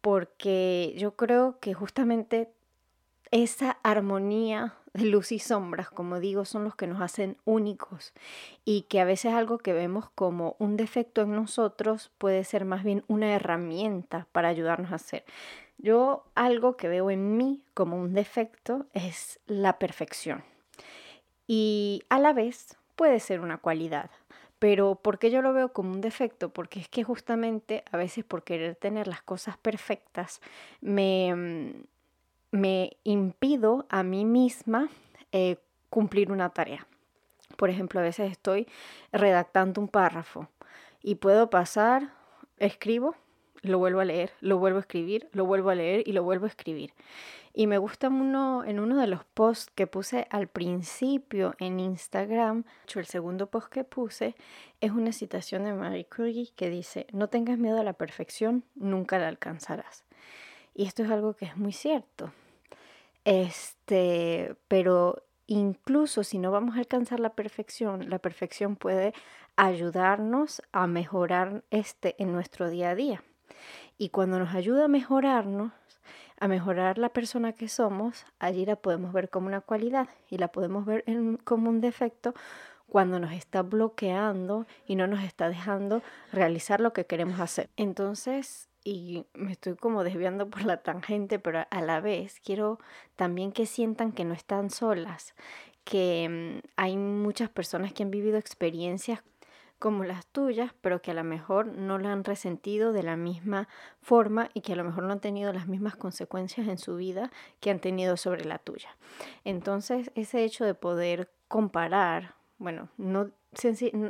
porque 0.00 0.94
yo 0.96 1.16
creo 1.16 1.58
que 1.60 1.74
justamente 1.74 2.50
esa 3.30 3.78
armonía 3.82 4.74
de 4.94 5.04
luz 5.04 5.32
y 5.32 5.38
sombras, 5.38 5.90
como 5.90 6.18
digo, 6.20 6.44
son 6.44 6.64
los 6.64 6.74
que 6.74 6.86
nos 6.86 7.00
hacen 7.00 7.36
únicos 7.44 8.12
y 8.64 8.82
que 8.82 9.00
a 9.00 9.04
veces 9.04 9.34
algo 9.34 9.58
que 9.58 9.72
vemos 9.72 10.10
como 10.14 10.56
un 10.58 10.76
defecto 10.76 11.22
en 11.22 11.32
nosotros 11.32 12.10
puede 12.18 12.44
ser 12.44 12.64
más 12.64 12.84
bien 12.84 13.04
una 13.06 13.34
herramienta 13.34 14.26
para 14.32 14.48
ayudarnos 14.48 14.92
a 14.92 14.96
hacer. 14.96 15.24
Yo 15.78 16.24
algo 16.34 16.76
que 16.76 16.88
veo 16.88 17.10
en 17.10 17.36
mí 17.36 17.62
como 17.74 17.96
un 17.96 18.14
defecto 18.14 18.86
es 18.94 19.38
la 19.46 19.78
perfección 19.78 20.42
y 21.46 22.02
a 22.08 22.18
la 22.18 22.32
vez 22.32 22.76
puede 22.96 23.20
ser 23.20 23.40
una 23.40 23.58
cualidad. 23.58 24.10
Pero 24.58 24.96
¿por 24.96 25.18
qué 25.18 25.30
yo 25.30 25.42
lo 25.42 25.52
veo 25.52 25.72
como 25.72 25.92
un 25.92 26.00
defecto? 26.00 26.48
Porque 26.48 26.80
es 26.80 26.88
que 26.88 27.04
justamente 27.04 27.84
a 27.92 27.96
veces 27.96 28.24
por 28.24 28.42
querer 28.42 28.74
tener 28.74 29.06
las 29.06 29.22
cosas 29.22 29.56
perfectas 29.56 30.40
me, 30.80 31.34
mm, 31.34 31.70
me 32.50 32.96
impido 33.04 33.86
a 33.88 34.02
mí 34.02 34.24
misma 34.24 34.88
eh, 35.32 35.56
cumplir 35.90 36.32
una 36.32 36.50
tarea. 36.50 36.86
Por 37.56 37.70
ejemplo, 37.70 38.00
a 38.00 38.02
veces 38.02 38.30
estoy 38.30 38.66
redactando 39.12 39.80
un 39.80 39.88
párrafo 39.88 40.48
y 41.02 41.16
puedo 41.16 41.50
pasar, 41.50 42.12
escribo, 42.58 43.14
lo 43.62 43.78
vuelvo 43.78 44.00
a 44.00 44.04
leer, 44.04 44.32
lo 44.40 44.58
vuelvo 44.58 44.78
a 44.78 44.80
escribir, 44.80 45.28
lo 45.32 45.44
vuelvo 45.44 45.70
a 45.70 45.74
leer 45.74 46.06
y 46.06 46.12
lo 46.12 46.22
vuelvo 46.22 46.46
a 46.46 46.48
escribir. 46.48 46.92
Y 47.52 47.66
me 47.66 47.78
gusta 47.78 48.08
uno, 48.08 48.64
en 48.64 48.78
uno 48.80 49.00
de 49.00 49.06
los 49.06 49.24
posts 49.24 49.72
que 49.74 49.86
puse 49.86 50.26
al 50.30 50.48
principio 50.48 51.54
en 51.58 51.80
Instagram, 51.80 52.64
el 52.94 53.06
segundo 53.06 53.46
post 53.48 53.68
que 53.68 53.84
puse 53.84 54.34
es 54.80 54.92
una 54.92 55.12
citación 55.12 55.64
de 55.64 55.72
Marie 55.72 56.06
Curie 56.06 56.52
que 56.54 56.70
dice, 56.70 57.06
no 57.12 57.28
tengas 57.28 57.58
miedo 57.58 57.80
a 57.80 57.84
la 57.84 57.94
perfección, 57.94 58.64
nunca 58.74 59.18
la 59.18 59.28
alcanzarás. 59.28 60.04
Y 60.74 60.84
esto 60.84 61.02
es 61.02 61.10
algo 61.10 61.34
que 61.34 61.46
es 61.46 61.56
muy 61.56 61.72
cierto. 61.72 62.32
Este, 63.24 64.54
pero 64.68 65.24
incluso 65.46 66.22
si 66.22 66.38
no 66.38 66.50
vamos 66.50 66.76
a 66.76 66.80
alcanzar 66.80 67.20
la 67.20 67.30
perfección, 67.30 68.08
la 68.08 68.18
perfección 68.18 68.76
puede 68.76 69.12
ayudarnos 69.56 70.62
a 70.70 70.86
mejorar 70.86 71.64
este 71.70 72.14
en 72.22 72.32
nuestro 72.32 72.70
día 72.70 72.90
a 72.90 72.94
día. 72.94 73.24
Y 73.96 74.10
cuando 74.10 74.38
nos 74.38 74.54
ayuda 74.54 74.84
a 74.84 74.88
mejorarnos, 74.88 75.72
a 76.40 76.48
mejorar 76.48 76.98
la 76.98 77.08
persona 77.08 77.52
que 77.52 77.68
somos, 77.68 78.26
allí 78.38 78.64
la 78.64 78.76
podemos 78.76 79.12
ver 79.12 79.28
como 79.28 79.46
una 79.46 79.60
cualidad 79.60 80.08
y 80.28 80.38
la 80.38 80.48
podemos 80.48 80.84
ver 80.84 81.04
como 81.44 81.70
un 81.70 81.80
defecto 81.80 82.34
cuando 82.88 83.20
nos 83.20 83.32
está 83.32 83.62
bloqueando 83.62 84.66
y 84.86 84.96
no 84.96 85.06
nos 85.06 85.22
está 85.22 85.48
dejando 85.48 86.02
realizar 86.32 86.80
lo 86.80 86.92
que 86.92 87.06
queremos 87.06 87.40
hacer. 87.40 87.68
Entonces, 87.76 88.68
y 88.84 89.26
me 89.34 89.52
estoy 89.52 89.76
como 89.76 90.04
desviando 90.04 90.48
por 90.48 90.64
la 90.64 90.78
tangente, 90.78 91.38
pero 91.38 91.66
a 91.70 91.80
la 91.82 92.00
vez 92.00 92.40
quiero 92.40 92.78
también 93.16 93.52
que 93.52 93.66
sientan 93.66 94.12
que 94.12 94.24
no 94.24 94.32
están 94.32 94.70
solas, 94.70 95.34
que 95.84 96.60
mm, 96.62 96.68
hay 96.76 96.96
muchas 96.96 97.50
personas 97.50 97.92
que 97.92 98.02
han 98.02 98.10
vivido 98.10 98.38
experiencias 98.38 99.22
como 99.78 100.04
las 100.04 100.26
tuyas, 100.26 100.72
pero 100.80 101.00
que 101.00 101.12
a 101.12 101.14
lo 101.14 101.24
mejor 101.24 101.66
no 101.66 101.98
la 101.98 102.12
han 102.12 102.24
resentido 102.24 102.92
de 102.92 103.02
la 103.02 103.16
misma 103.16 103.68
forma 104.00 104.50
y 104.54 104.60
que 104.60 104.72
a 104.72 104.76
lo 104.76 104.84
mejor 104.84 105.04
no 105.04 105.12
han 105.12 105.20
tenido 105.20 105.52
las 105.52 105.68
mismas 105.68 105.96
consecuencias 105.96 106.66
en 106.68 106.78
su 106.78 106.96
vida 106.96 107.30
que 107.60 107.70
han 107.70 107.80
tenido 107.80 108.16
sobre 108.16 108.44
la 108.44 108.58
tuya. 108.58 108.96
Entonces, 109.44 110.10
ese 110.14 110.44
hecho 110.44 110.64
de 110.64 110.74
poder 110.74 111.30
comparar, 111.46 112.34
bueno, 112.58 112.88
no, 112.96 113.30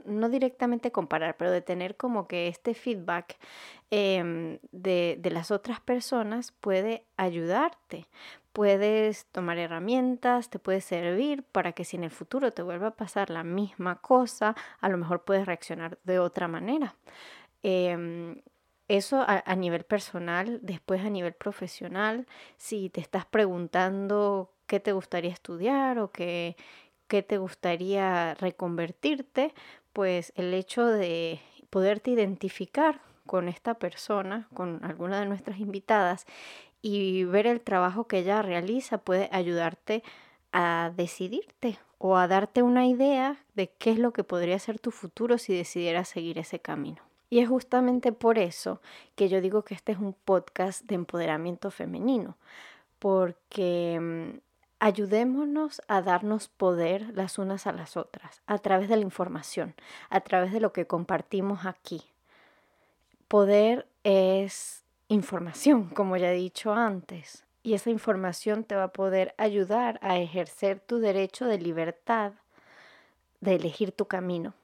no 0.07 0.29
directamente 0.29 0.91
comparar, 0.91 1.37
pero 1.37 1.51
de 1.51 1.61
tener 1.61 1.97
como 1.97 2.27
que 2.27 2.49
este 2.49 2.75
feedback 2.75 3.37
em, 3.91 4.59
de, 4.73 5.17
de 5.21 5.31
las 5.31 5.51
otras 5.51 5.81
personas 5.81 6.53
puede 6.53 7.05
ayudarte, 7.17 8.07
puedes 8.53 9.27
tomar 9.27 9.59
herramientas, 9.59 10.51
te 10.51 10.59
puede 10.59 10.81
servir 10.81 11.45
para 11.45 11.73
que 11.73 11.85
si 11.85 11.97
en 11.97 12.05
el 12.05 12.11
futuro 12.11 12.53
te 12.53 12.63
vuelva 12.63 12.89
a 12.89 12.97
pasar 12.97 13.31
la 13.31 13.45
misma 13.45 14.01
cosa, 14.01 14.57
a 14.81 14.89
lo 14.89 14.99
mejor 14.99 15.25
puedes 15.25 15.47
reaccionar 15.47 15.99
de 16.05 16.19
otra 16.19 16.49
manera. 16.49 16.97
Em, 17.63 18.43
eso 18.89 19.23
a, 19.27 19.55
nivel 19.55 19.85
personal, 19.85 20.61
después 20.63 21.03
a 21.03 21.11
nivel 21.11 21.35
profesional, 21.35 22.27
si 22.57 22.89
te 22.89 23.01
estás 23.03 23.27
preguntando 23.27 24.51
qué 24.67 24.81
te 24.81 24.93
gustaría 24.93 25.31
estudiar 25.31 25.99
o 25.99 26.11
qué, 26.11 26.57
qué 27.07 27.23
te 27.23 27.37
gustaría 27.39 28.35
reconvertirte, 28.35 29.55
pues 29.93 30.33
el 30.37 30.55
hecho 30.55 30.87
de 30.87 31.41
poderte 31.69 32.11
identificar 32.11 33.03
con 33.27 33.49
esta 33.49 33.75
persona, 33.75 34.49
con 34.55 34.83
alguna 34.85 35.21
de 35.21 35.27
nuestras 35.27 35.61
invitadas, 35.61 36.27
y 36.83 37.25
ver 37.25 37.47
el 37.47 37.61
trabajo 37.61 38.07
que 38.07 38.19
ella 38.19 38.43
realiza 38.43 38.99
puede 38.99 39.29
ayudarte 39.33 40.03
a 40.53 40.93
decidirte 40.97 41.79
o 41.99 42.17
a 42.17 42.29
darte 42.29 42.63
una 42.63 42.87
idea 42.87 43.37
de 43.55 43.71
qué 43.79 43.91
es 43.91 43.99
lo 43.99 44.13
que 44.13 44.25
podría 44.25 44.59
ser 44.59 44.79
tu 44.79 44.91
futuro 44.91 45.39
si 45.39 45.55
decidieras 45.55 46.09
seguir 46.09 46.39
ese 46.39 46.61
camino. 46.61 47.03
Y 47.31 47.41
es 47.41 47.49
justamente 47.49 48.13
por 48.13 48.39
eso 48.39 48.81
que 49.15 49.29
yo 49.29 49.41
digo 49.41 49.63
que 49.63 49.75
este 49.75 49.93
es 49.93 49.99
un 49.99 50.15
podcast 50.15 50.85
de 50.85 50.95
empoderamiento 50.95 51.71
femenino, 51.71 52.37
porque 52.99 53.99
mm, 54.01 54.39
ayudémonos 54.81 55.83
a 55.89 56.01
darnos 56.01 56.49
poder 56.49 57.11
las 57.15 57.39
unas 57.39 57.67
a 57.67 57.73
las 57.73 57.97
otras, 57.97 58.41
a 58.47 58.59
través 58.59 58.89
de 58.89 58.97
la 58.97 59.03
información, 59.03 59.75
a 60.09 60.21
través 60.21 60.53
de 60.53 60.61
lo 60.61 60.73
que 60.73 60.87
compartimos 60.87 61.67
aquí. 61.67 62.03
Poder 63.27 63.87
es 64.05 64.85
información, 65.09 65.89
como 65.89 66.17
ya 66.17 66.33
he 66.33 66.37
dicho 66.37 66.73
antes. 66.73 67.45
Y 67.63 67.75
esa 67.75 67.91
información 67.91 68.65
te 68.65 68.77
va 68.77 68.85
a 68.85 68.93
poder 68.93 69.35
ayudar 69.37 69.99
a 70.03 70.19
ejercer 70.19 70.81
tu 70.81 70.99
derecho 70.99 71.47
de 71.47 71.59
libertad, 71.59 72.33
de 73.41 73.57
elegir 73.57 73.93
tu 73.93 74.07
camino, 74.07 74.55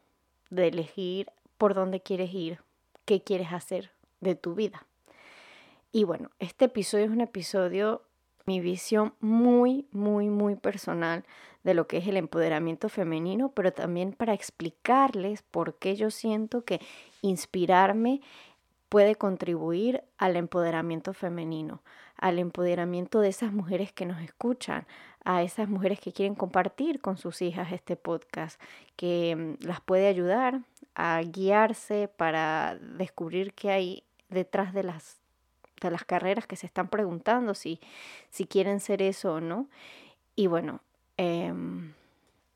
de 0.50 0.68
elegir 0.68 1.30
por 1.58 1.74
dónde 1.74 2.00
quieres 2.00 2.32
ir, 2.32 2.60
qué 3.04 3.22
quieres 3.22 3.52
hacer 3.52 3.90
de 4.20 4.34
tu 4.34 4.54
vida. 4.54 4.86
Y 5.92 6.04
bueno, 6.04 6.30
este 6.38 6.66
episodio 6.66 7.04
es 7.04 7.10
un 7.10 7.20
episodio, 7.20 8.02
mi 8.46 8.60
visión 8.60 9.14
muy, 9.20 9.86
muy, 9.92 10.28
muy 10.28 10.56
personal 10.56 11.24
de 11.62 11.74
lo 11.74 11.86
que 11.86 11.98
es 11.98 12.06
el 12.06 12.16
empoderamiento 12.16 12.88
femenino, 12.88 13.50
pero 13.52 13.72
también 13.72 14.12
para 14.12 14.34
explicarles 14.34 15.42
por 15.42 15.76
qué 15.76 15.96
yo 15.96 16.10
siento 16.10 16.64
que 16.64 16.80
inspirarme 17.22 18.20
puede 18.94 19.16
contribuir 19.16 20.04
al 20.18 20.36
empoderamiento 20.36 21.14
femenino, 21.14 21.82
al 22.16 22.38
empoderamiento 22.38 23.18
de 23.18 23.28
esas 23.28 23.52
mujeres 23.52 23.92
que 23.92 24.06
nos 24.06 24.22
escuchan, 24.22 24.86
a 25.24 25.42
esas 25.42 25.68
mujeres 25.68 25.98
que 25.98 26.12
quieren 26.12 26.36
compartir 26.36 27.00
con 27.00 27.18
sus 27.18 27.42
hijas 27.42 27.72
este 27.72 27.96
podcast, 27.96 28.62
que 28.94 29.34
mm, 29.34 29.66
las 29.66 29.80
puede 29.80 30.06
ayudar 30.06 30.60
a 30.94 31.20
guiarse 31.22 32.06
para 32.06 32.78
descubrir 32.78 33.52
qué 33.54 33.72
hay 33.72 34.04
detrás 34.28 34.72
de 34.72 34.84
las, 34.84 35.18
de 35.80 35.90
las 35.90 36.04
carreras 36.04 36.46
que 36.46 36.54
se 36.54 36.66
están 36.66 36.86
preguntando, 36.86 37.54
si, 37.54 37.80
si 38.30 38.46
quieren 38.46 38.78
ser 38.78 39.02
eso 39.02 39.34
o 39.34 39.40
no. 39.40 39.68
Y 40.36 40.46
bueno, 40.46 40.82
em, 41.16 41.94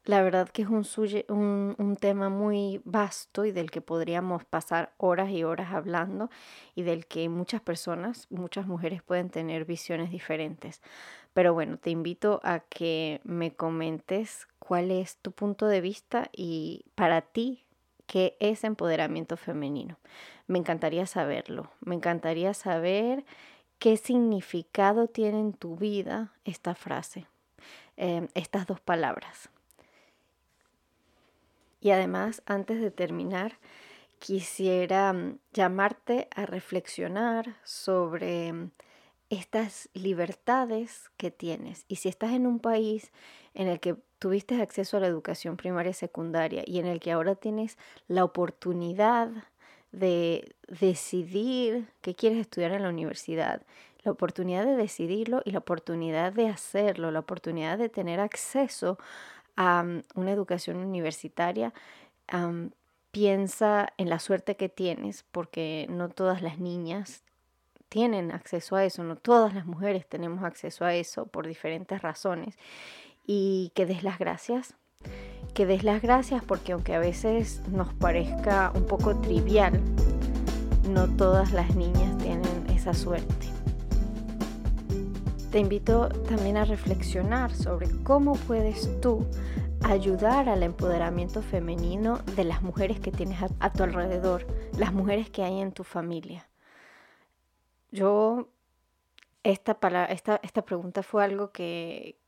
La 0.08 0.22
verdad 0.22 0.48
que 0.48 0.62
es 0.62 0.68
un, 0.68 1.76
un, 1.76 1.96
tema 1.96 2.30
muy 2.30 2.80
vasto 2.86 3.44
y 3.44 3.52
del 3.52 3.70
que 3.70 3.82
podríamos 3.82 4.42
pasar 4.46 4.94
horas 4.96 5.28
y 5.28 5.44
horas 5.44 5.74
hablando 5.74 6.30
y 6.74 6.80
del 6.80 7.04
que 7.04 7.28
muchas 7.28 7.60
personas, 7.60 8.26
muchas 8.30 8.66
mujeres 8.66 9.02
pueden 9.02 9.28
tener 9.28 9.66
visiones 9.66 10.10
diferentes. 10.10 10.80
Pero 11.34 11.52
bueno, 11.52 11.76
te 11.76 11.90
invito 11.90 12.40
a 12.42 12.60
que 12.60 13.20
me 13.22 13.54
comentes 13.54 14.48
cuál 14.58 14.92
es 14.92 15.18
tu 15.18 15.32
punto 15.32 15.66
de 15.66 15.82
vista 15.82 16.30
y 16.32 16.86
para 16.94 17.20
ti, 17.20 17.66
¿qué 18.06 18.34
es 18.40 18.64
empoderamiento 18.64 19.36
femenino? 19.36 19.98
Me 20.46 20.58
encantaría 20.58 21.04
saberlo. 21.04 21.70
Me 21.80 21.94
encantaría 21.94 22.54
saber 22.54 23.26
qué 23.78 23.98
significado 23.98 25.06
tiene 25.06 25.38
en 25.38 25.52
tu 25.52 25.76
vida 25.76 26.32
esta 26.46 26.74
frase, 26.74 27.26
eh, 27.98 28.26
estas 28.32 28.66
dos 28.66 28.80
palabras. 28.80 29.50
Y 31.80 31.90
además, 31.90 32.42
antes 32.46 32.80
de 32.80 32.90
terminar, 32.90 33.58
quisiera 34.18 35.12
mm, 35.12 35.38
llamarte 35.52 36.28
a 36.34 36.46
reflexionar 36.46 37.56
sobre 37.64 38.52
mm, 38.52 38.70
estas 39.30 39.88
libertades 39.94 41.10
que 41.16 41.30
tienes. 41.30 41.84
Y 41.88 41.96
si 41.96 42.08
estás 42.08 42.32
en 42.32 42.46
un 42.46 42.60
país 42.60 43.12
en 43.54 43.68
el 43.68 43.80
que 43.80 43.96
tuviste 44.18 44.60
acceso 44.60 44.96
a 44.96 45.00
la 45.00 45.06
educación 45.06 45.56
primaria 45.56 45.90
y 45.90 45.94
secundaria 45.94 46.62
y 46.66 46.78
en 46.78 46.86
el 46.86 47.00
que 47.00 47.12
ahora 47.12 47.34
tienes 47.34 47.78
la 48.08 48.24
oportunidad 48.24 49.30
de 49.92 50.54
decidir 50.68 51.88
qué 52.00 52.14
quieres 52.14 52.38
estudiar 52.38 52.72
en 52.72 52.82
la 52.82 52.88
universidad, 52.88 53.62
la 54.04 54.12
oportunidad 54.12 54.64
de 54.64 54.76
decidirlo 54.76 55.42
y 55.44 55.52
la 55.52 55.58
oportunidad 55.58 56.32
de 56.32 56.48
hacerlo, 56.48 57.10
la 57.10 57.20
oportunidad 57.20 57.78
de 57.78 57.88
tener 57.88 58.20
acceso 58.20 58.98
a 59.58 59.84
una 60.14 60.30
educación 60.30 60.76
universitaria, 60.76 61.74
piensa 63.10 63.92
en 63.96 64.08
la 64.08 64.20
suerte 64.20 64.56
que 64.56 64.68
tienes, 64.68 65.24
porque 65.32 65.86
no 65.90 66.08
todas 66.08 66.42
las 66.42 66.60
niñas 66.60 67.24
tienen 67.88 68.30
acceso 68.30 68.76
a 68.76 68.84
eso, 68.84 69.02
no 69.02 69.16
todas 69.16 69.54
las 69.54 69.66
mujeres 69.66 70.06
tenemos 70.06 70.44
acceso 70.44 70.84
a 70.84 70.94
eso 70.94 71.26
por 71.26 71.48
diferentes 71.48 72.00
razones. 72.02 72.56
Y 73.26 73.72
que 73.74 73.84
des 73.84 74.04
las 74.04 74.20
gracias, 74.20 74.74
que 75.54 75.66
des 75.66 75.82
las 75.82 76.02
gracias 76.02 76.44
porque 76.44 76.72
aunque 76.72 76.94
a 76.94 77.00
veces 77.00 77.60
nos 77.68 77.92
parezca 77.94 78.70
un 78.76 78.86
poco 78.86 79.18
trivial, 79.20 79.82
no 80.88 81.08
todas 81.16 81.52
las 81.52 81.74
niñas 81.74 82.16
tienen 82.18 82.64
esa 82.70 82.94
suerte. 82.94 83.57
Te 85.50 85.58
invito 85.60 86.10
también 86.28 86.58
a 86.58 86.66
reflexionar 86.66 87.54
sobre 87.54 87.88
cómo 88.02 88.34
puedes 88.34 89.00
tú 89.00 89.26
ayudar 89.82 90.46
al 90.46 90.62
empoderamiento 90.62 91.40
femenino 91.40 92.18
de 92.36 92.44
las 92.44 92.60
mujeres 92.60 93.00
que 93.00 93.10
tienes 93.10 93.38
a, 93.58 93.72
tu 93.72 93.82
alrededor, 93.82 94.46
las 94.76 94.92
mujeres 94.92 95.30
que 95.30 95.42
hay 95.42 95.60
en 95.60 95.72
tu 95.72 95.84
familia. 95.84 96.46
Yo, 97.90 98.48
esta, 99.42 99.78
esta, 100.10 100.38
esta 100.42 100.62
pregunta 100.66 101.02
fue 101.02 101.24
algo 101.24 101.50
que, 101.50 102.18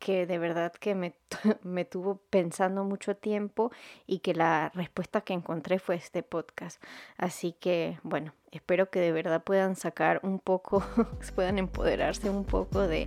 que 0.00 0.26
de 0.26 0.38
verdad 0.38 0.72
que 0.72 0.96
me, 0.96 1.14
me, 1.62 1.84
tuvo 1.84 2.16
pensando 2.28 2.82
mucho 2.82 3.16
tiempo 3.16 3.70
y 4.04 4.18
que 4.18 4.34
la 4.34 4.70
respuesta 4.74 5.20
que 5.20 5.32
encontré 5.32 5.78
fue 5.78 5.94
este 5.94 6.24
podcast. 6.24 6.82
Así 7.18 7.52
que, 7.52 8.00
bueno, 8.02 8.34
espero 8.54 8.88
que 8.88 9.00
de 9.00 9.12
verdad 9.12 9.42
puedan 9.42 9.76
sacar 9.76 10.20
un 10.22 10.38
poco, 10.38 10.84
puedan 11.34 11.58
empoderarse 11.58 12.30
un 12.30 12.44
poco 12.44 12.86
de, 12.86 13.06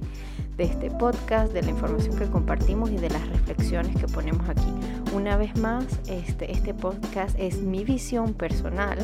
de 0.58 0.64
este 0.64 0.90
podcast, 0.90 1.54
de 1.54 1.62
la 1.62 1.70
información 1.70 2.18
que 2.18 2.26
compartimos 2.26 2.90
y 2.90 2.98
de 2.98 3.10
las 3.10 3.28
reflexiones 3.30 3.96
que 3.96 4.08
ponemos 4.08 4.50
aquí. 4.50 4.74
Una 5.14 5.38
vez 5.38 5.56
más, 5.58 5.86
este, 6.08 6.52
este 6.52 6.74
podcast 6.74 7.38
es 7.40 7.62
mi 7.62 7.84
visión 7.84 8.34
personal 8.34 8.98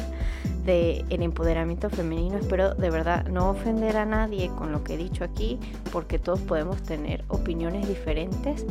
del 0.66 1.06
el 1.10 1.22
empoderamiento 1.22 1.89
femenino. 1.89 2.38
Espero 2.38 2.74
de 2.74 2.89
verdad 2.89 3.28
no 3.28 3.52
ofender 3.52 3.98
a 3.98 4.06
nadie 4.06 4.50
con 4.58 4.72
lo 4.72 4.84
que 4.84 4.96
he 4.96 4.98
dicho 4.98 5.24
aquí, 5.24 5.60
porque 5.92 6.20
todos 6.20 6.42
podemos 6.42 6.82
tener 6.82 7.24
opiniones 7.28 7.88
diferentes. 7.88 8.66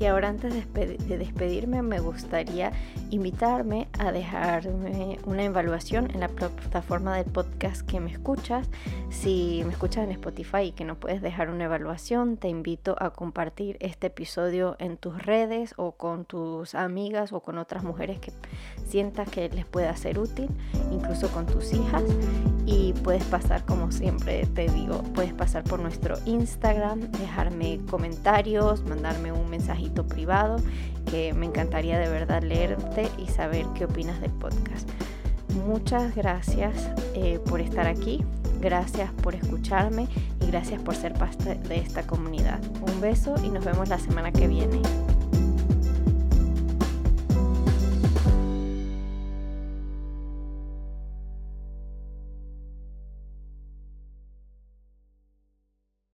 Y 0.00 0.06
ahora 0.06 0.28
antes 0.28 0.52
de 0.74 1.18
despedirme 1.18 1.80
me 1.82 2.00
gustaría 2.00 2.72
invitarme 3.10 3.86
a 3.98 4.10
dejarme 4.10 5.18
una 5.24 5.44
evaluación 5.44 6.10
en 6.10 6.20
la 6.20 6.28
plataforma 6.28 7.16
de 7.16 7.24
podcast 7.24 7.82
que 7.82 8.00
me 8.00 8.10
escuchas. 8.10 8.68
Si 9.10 9.62
me 9.64 9.72
escuchas 9.72 10.04
en 10.04 10.10
Spotify 10.10 10.62
y 10.64 10.72
que 10.72 10.84
no 10.84 10.96
puedes 10.96 11.22
dejar 11.22 11.48
una 11.48 11.64
evaluación, 11.64 12.13
te 12.14 12.48
invito 12.48 12.94
a 13.00 13.10
compartir 13.10 13.76
este 13.80 14.06
episodio 14.06 14.76
en 14.78 14.96
tus 14.96 15.20
redes 15.20 15.74
o 15.76 15.92
con 15.92 16.24
tus 16.24 16.76
amigas 16.76 17.32
o 17.32 17.40
con 17.40 17.58
otras 17.58 17.82
mujeres 17.82 18.20
que 18.20 18.32
sientas 18.86 19.28
que 19.28 19.48
les 19.48 19.66
pueda 19.66 19.96
ser 19.96 20.20
útil, 20.20 20.48
incluso 20.92 21.28
con 21.32 21.46
tus 21.46 21.72
hijas. 21.72 22.04
Y 22.66 22.92
puedes 23.02 23.24
pasar, 23.24 23.64
como 23.64 23.90
siempre 23.90 24.46
te 24.46 24.68
digo, 24.68 25.02
puedes 25.12 25.32
pasar 25.32 25.64
por 25.64 25.80
nuestro 25.80 26.14
Instagram, 26.24 27.00
dejarme 27.10 27.80
comentarios, 27.90 28.84
mandarme 28.84 29.32
un 29.32 29.50
mensajito 29.50 30.06
privado, 30.06 30.58
que 31.10 31.34
me 31.34 31.46
encantaría 31.46 31.98
de 31.98 32.08
verdad 32.08 32.44
leerte 32.44 33.08
y 33.18 33.26
saber 33.26 33.66
qué 33.74 33.86
opinas 33.86 34.20
del 34.20 34.30
podcast. 34.30 34.88
Muchas 35.66 36.14
gracias 36.14 36.90
eh, 37.14 37.40
por 37.44 37.60
estar 37.60 37.88
aquí, 37.88 38.24
gracias 38.64 39.12
por 39.12 39.34
escucharme 39.34 40.08
y 40.40 40.46
gracias 40.46 40.80
por 40.80 40.96
ser 40.96 41.12
parte 41.12 41.56
de 41.56 41.76
esta 41.76 42.06
comunidad. 42.06 42.60
Un 42.80 42.98
beso 43.00 43.34
y 43.44 43.50
nos 43.50 43.62
vemos 43.64 43.90
la 43.90 43.98
semana 43.98 44.32
que 44.32 44.48
viene. 44.48 44.80